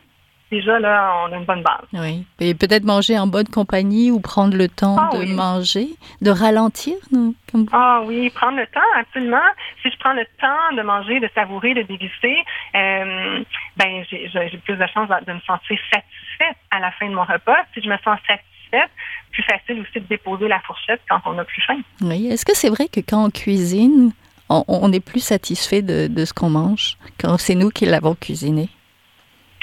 Déjà, 0.50 0.78
là, 0.78 1.24
on 1.24 1.32
a 1.32 1.36
une 1.36 1.44
bonne 1.44 1.62
base. 1.62 1.86
Oui. 1.92 2.24
Et 2.38 2.54
peut-être 2.54 2.84
manger 2.84 3.18
en 3.18 3.26
bonne 3.26 3.48
compagnie 3.48 4.12
ou 4.12 4.20
prendre 4.20 4.56
le 4.56 4.68
temps 4.68 4.96
ah 4.96 5.16
de 5.16 5.24
manger, 5.24 5.88
de 6.22 6.30
ralentir, 6.30 6.94
non? 7.10 7.34
Ah 7.72 8.02
oui, 8.04 8.30
prendre 8.30 8.58
le 8.58 8.66
temps, 8.66 8.80
absolument. 8.96 9.38
Si 9.82 9.90
je 9.90 9.98
prends 9.98 10.12
le 10.12 10.24
temps 10.40 10.76
de 10.76 10.82
manger, 10.82 11.18
de 11.18 11.28
savourer, 11.34 11.74
de 11.74 11.82
déguster, 11.82 12.36
euh, 12.76 13.42
ben 13.76 14.04
j'ai 14.08 14.60
plus 14.64 14.76
de 14.76 14.86
chance 14.94 15.08
de 15.08 15.32
me 15.32 15.40
sentir 15.40 15.78
satisfaite 15.92 16.56
à 16.70 16.78
la 16.78 16.92
fin 16.92 17.08
de 17.08 17.14
mon 17.14 17.24
repas. 17.24 17.58
Si 17.74 17.82
je 17.82 17.88
me 17.88 17.96
sens 18.04 18.18
satisfaite, 18.26 18.90
plus 19.32 19.42
facile 19.42 19.80
aussi 19.80 20.00
de 20.00 20.06
déposer 20.08 20.48
la 20.48 20.60
fourchette 20.60 21.00
quand 21.08 21.20
on 21.24 21.34
n'a 21.34 21.44
plus 21.44 21.62
faim. 21.62 21.80
Oui. 22.00 22.28
Est-ce 22.28 22.44
que 22.44 22.54
c'est 22.54 22.70
vrai 22.70 22.88
que 22.88 23.00
quand 23.00 23.24
on 23.24 23.30
cuisine, 23.30 24.12
on, 24.48 24.92
est 24.92 25.04
plus 25.04 25.20
satisfait 25.20 25.82
de, 25.82 26.24
ce 26.24 26.32
qu'on 26.32 26.50
mange 26.50 26.96
quand 27.20 27.36
c'est 27.36 27.54
nous 27.54 27.70
qui 27.70 27.84
l'avons 27.84 28.14
cuisiné? 28.14 28.68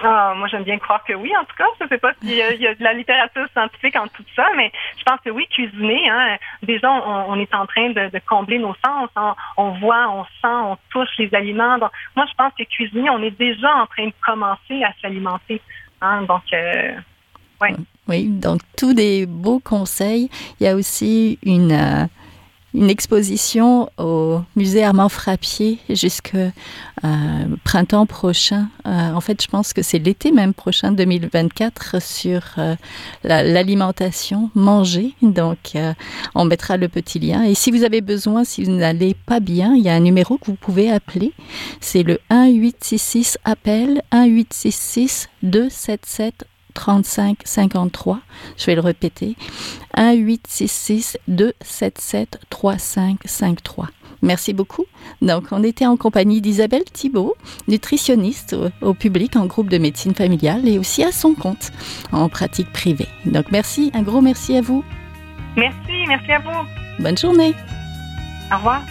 Ah, 0.01 0.33
moi, 0.35 0.47
j'aime 0.47 0.63
bien 0.63 0.79
croire 0.79 1.03
que 1.03 1.13
oui, 1.13 1.31
en 1.39 1.45
tout 1.45 1.55
cas. 1.55 1.65
Je 1.79 1.85
ne 1.85 1.89
sais 1.89 1.97
pas 1.97 2.13
s'il 2.19 2.33
y, 2.33 2.41
a 2.41 2.73
de 2.73 2.83
la 2.83 2.93
littérature 2.93 3.47
scientifique 3.53 3.95
en 3.95 4.07
tout 4.07 4.25
ça, 4.35 4.47
mais 4.55 4.71
je 4.97 5.03
pense 5.03 5.19
que 5.23 5.29
oui, 5.29 5.45
cuisiner, 5.47 6.09
hein, 6.09 6.37
déjà, 6.61 6.91
on, 6.91 7.39
est 7.39 7.53
en 7.53 7.65
train 7.65 7.89
de, 7.91 8.11
combler 8.27 8.59
nos 8.59 8.75
sens. 8.85 9.09
Hein. 9.15 9.35
On 9.55 9.71
voit, 9.79 10.09
on 10.09 10.23
sent, 10.23 10.47
on 10.71 10.77
touche 10.91 11.09
les 11.19 11.33
aliments. 11.33 11.77
Moi, 12.15 12.25
je 12.27 12.33
pense 12.37 12.53
que 12.57 12.63
cuisiner, 12.63 13.09
on 13.09 13.21
est 13.21 13.37
déjà 13.37 13.73
en 13.75 13.85
train 13.85 14.07
de 14.07 14.13
commencer 14.25 14.83
à 14.83 14.91
s'alimenter. 15.01 15.61
Hein. 16.01 16.23
Donc, 16.23 16.43
euh. 16.53 16.93
Oui, 18.09 18.27
donc 18.27 18.59
tous 18.77 18.93
des 18.93 19.25
beaux 19.25 19.59
conseils. 19.59 20.29
Il 20.59 20.65
y 20.65 20.67
a 20.67 20.75
aussi 20.75 21.39
une... 21.43 21.71
Euh, 21.71 22.05
une 22.73 22.89
exposition 22.89 23.89
au 23.97 24.39
musée 24.55 24.83
Armand 24.83 25.09
Frappier 25.09 25.77
jusqu'au 25.89 26.37
euh, 26.37 27.09
printemps 27.63 28.05
prochain. 28.05 28.67
Euh, 28.87 29.13
en 29.13 29.21
fait, 29.21 29.41
je 29.41 29.47
pense 29.47 29.73
que 29.73 29.81
c'est 29.81 29.99
l'été 29.99 30.31
même 30.31 30.53
prochain, 30.53 30.91
2024, 30.91 32.01
sur 32.01 32.41
euh, 32.57 32.75
l'alimentation, 33.23 34.49
manger. 34.55 35.13
Donc, 35.21 35.73
on 36.35 36.45
mettra 36.45 36.77
le 36.77 36.87
petit 36.87 37.19
lien. 37.19 37.43
Et 37.43 37.55
si 37.55 37.71
vous 37.71 37.83
avez 37.83 38.01
besoin, 38.01 38.43
si 38.43 38.63
vous 38.63 38.71
n'allez 38.71 39.15
pas 39.25 39.39
bien, 39.39 39.75
il 39.75 39.83
y 39.83 39.89
a 39.89 39.93
un 39.93 39.99
numéro 39.99 40.37
que 40.37 40.47
vous 40.47 40.55
pouvez 40.55 40.91
appeler. 40.91 41.33
C'est 41.79 42.03
le 42.03 42.19
1866 42.31 43.37
appel 43.43 44.01
1866 44.11 45.29
277 45.43 46.45
35 46.73 47.39
53. 47.43 48.19
Je 48.57 48.65
vais 48.65 48.75
le 48.75 48.81
répéter. 48.81 49.35
1 49.95 50.13
8 50.13 50.45
6 50.47 50.71
6 50.71 51.17
2 51.27 51.53
7 51.61 51.97
7 51.99 52.39
3 52.49 52.77
5 52.77 53.19
5 53.25 53.63
3. 53.63 53.89
Merci 54.23 54.53
beaucoup. 54.53 54.85
Donc, 55.21 55.47
on 55.51 55.63
était 55.63 55.85
en 55.85 55.97
compagnie 55.97 56.39
d'Isabelle 56.39 56.85
Thibault, 56.85 57.35
nutritionniste 57.67 58.55
au, 58.81 58.93
public 58.93 59.35
en 59.35 59.45
groupe 59.47 59.67
de 59.67 59.77
médecine 59.77 60.15
familiale 60.15 60.67
et 60.67 60.79
aussi 60.79 61.03
à 61.03 61.11
son 61.11 61.33
compte 61.33 61.71
en 62.13 62.29
pratique 62.29 62.71
privée. 62.71 63.09
Donc, 63.25 63.51
merci, 63.51 63.91
un 63.93 64.01
gros 64.01 64.21
merci 64.21 64.55
à 64.55 64.61
vous. 64.61 64.83
Merci, 65.57 66.05
merci 66.07 66.31
à 66.31 66.39
vous. 66.39 67.03
Bonne 67.03 67.17
journée. 67.17 67.53
Au 68.51 68.55
revoir. 68.55 68.81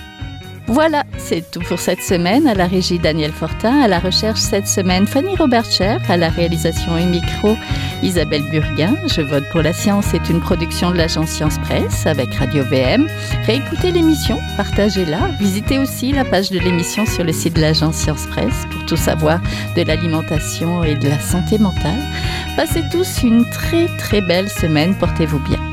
Voilà, 0.72 1.04
c'est 1.18 1.50
tout 1.50 1.61
pour 1.61 1.78
cette 1.78 2.00
semaine. 2.00 2.46
À 2.46 2.54
la 2.54 2.66
régie 2.66 2.98
Daniel 2.98 3.30
Fortin, 3.30 3.82
à 3.82 3.88
la 3.88 3.98
recherche 3.98 4.40
cette 4.40 4.66
semaine 4.66 5.06
Fanny 5.06 5.37
Robertcher, 5.37 5.98
à 6.08 6.16
la 6.16 6.30
réalisation 6.30 6.96
et 6.96 7.04
micro 7.04 7.58
Isabelle 8.02 8.42
Burguin. 8.50 8.96
Je 9.06 9.20
vote 9.20 9.44
pour 9.52 9.61
la 9.61 9.74
science 9.74 10.14
est 10.14 10.30
une 10.30 10.40
production 10.40 10.90
de 10.90 10.96
l'agence 10.96 11.28
Science 11.28 11.58
Presse 11.58 12.06
avec 12.06 12.35
Radio 12.37 12.64
VM. 12.64 13.06
Réécoutez 13.46 13.90
l'émission, 13.90 14.38
partagez-la. 14.56 15.28
Visitez 15.38 15.78
aussi 15.78 16.11
la 16.12 16.24
page 16.24 16.50
de 16.50 16.58
l'émission 16.58 17.04
sur 17.04 17.22
le 17.22 17.32
site 17.32 17.56
de 17.56 17.61
l'agence 17.61 17.96
Science 17.96 18.26
Presse 18.28 18.64
pour 18.70 18.87
tout 18.87 18.96
savoir 18.96 19.42
de 19.76 19.82
l'alimentation 19.82 20.82
et 20.85 20.94
de 20.94 21.06
la 21.06 21.20
santé 21.20 21.58
mentale. 21.58 22.00
Passez 22.56 22.82
tous 22.90 23.22
une 23.22 23.44
très 23.50 23.88
très 23.98 24.22
belle 24.22 24.48
semaine. 24.48 24.94
Portez-vous 24.94 25.40
bien. 25.40 25.71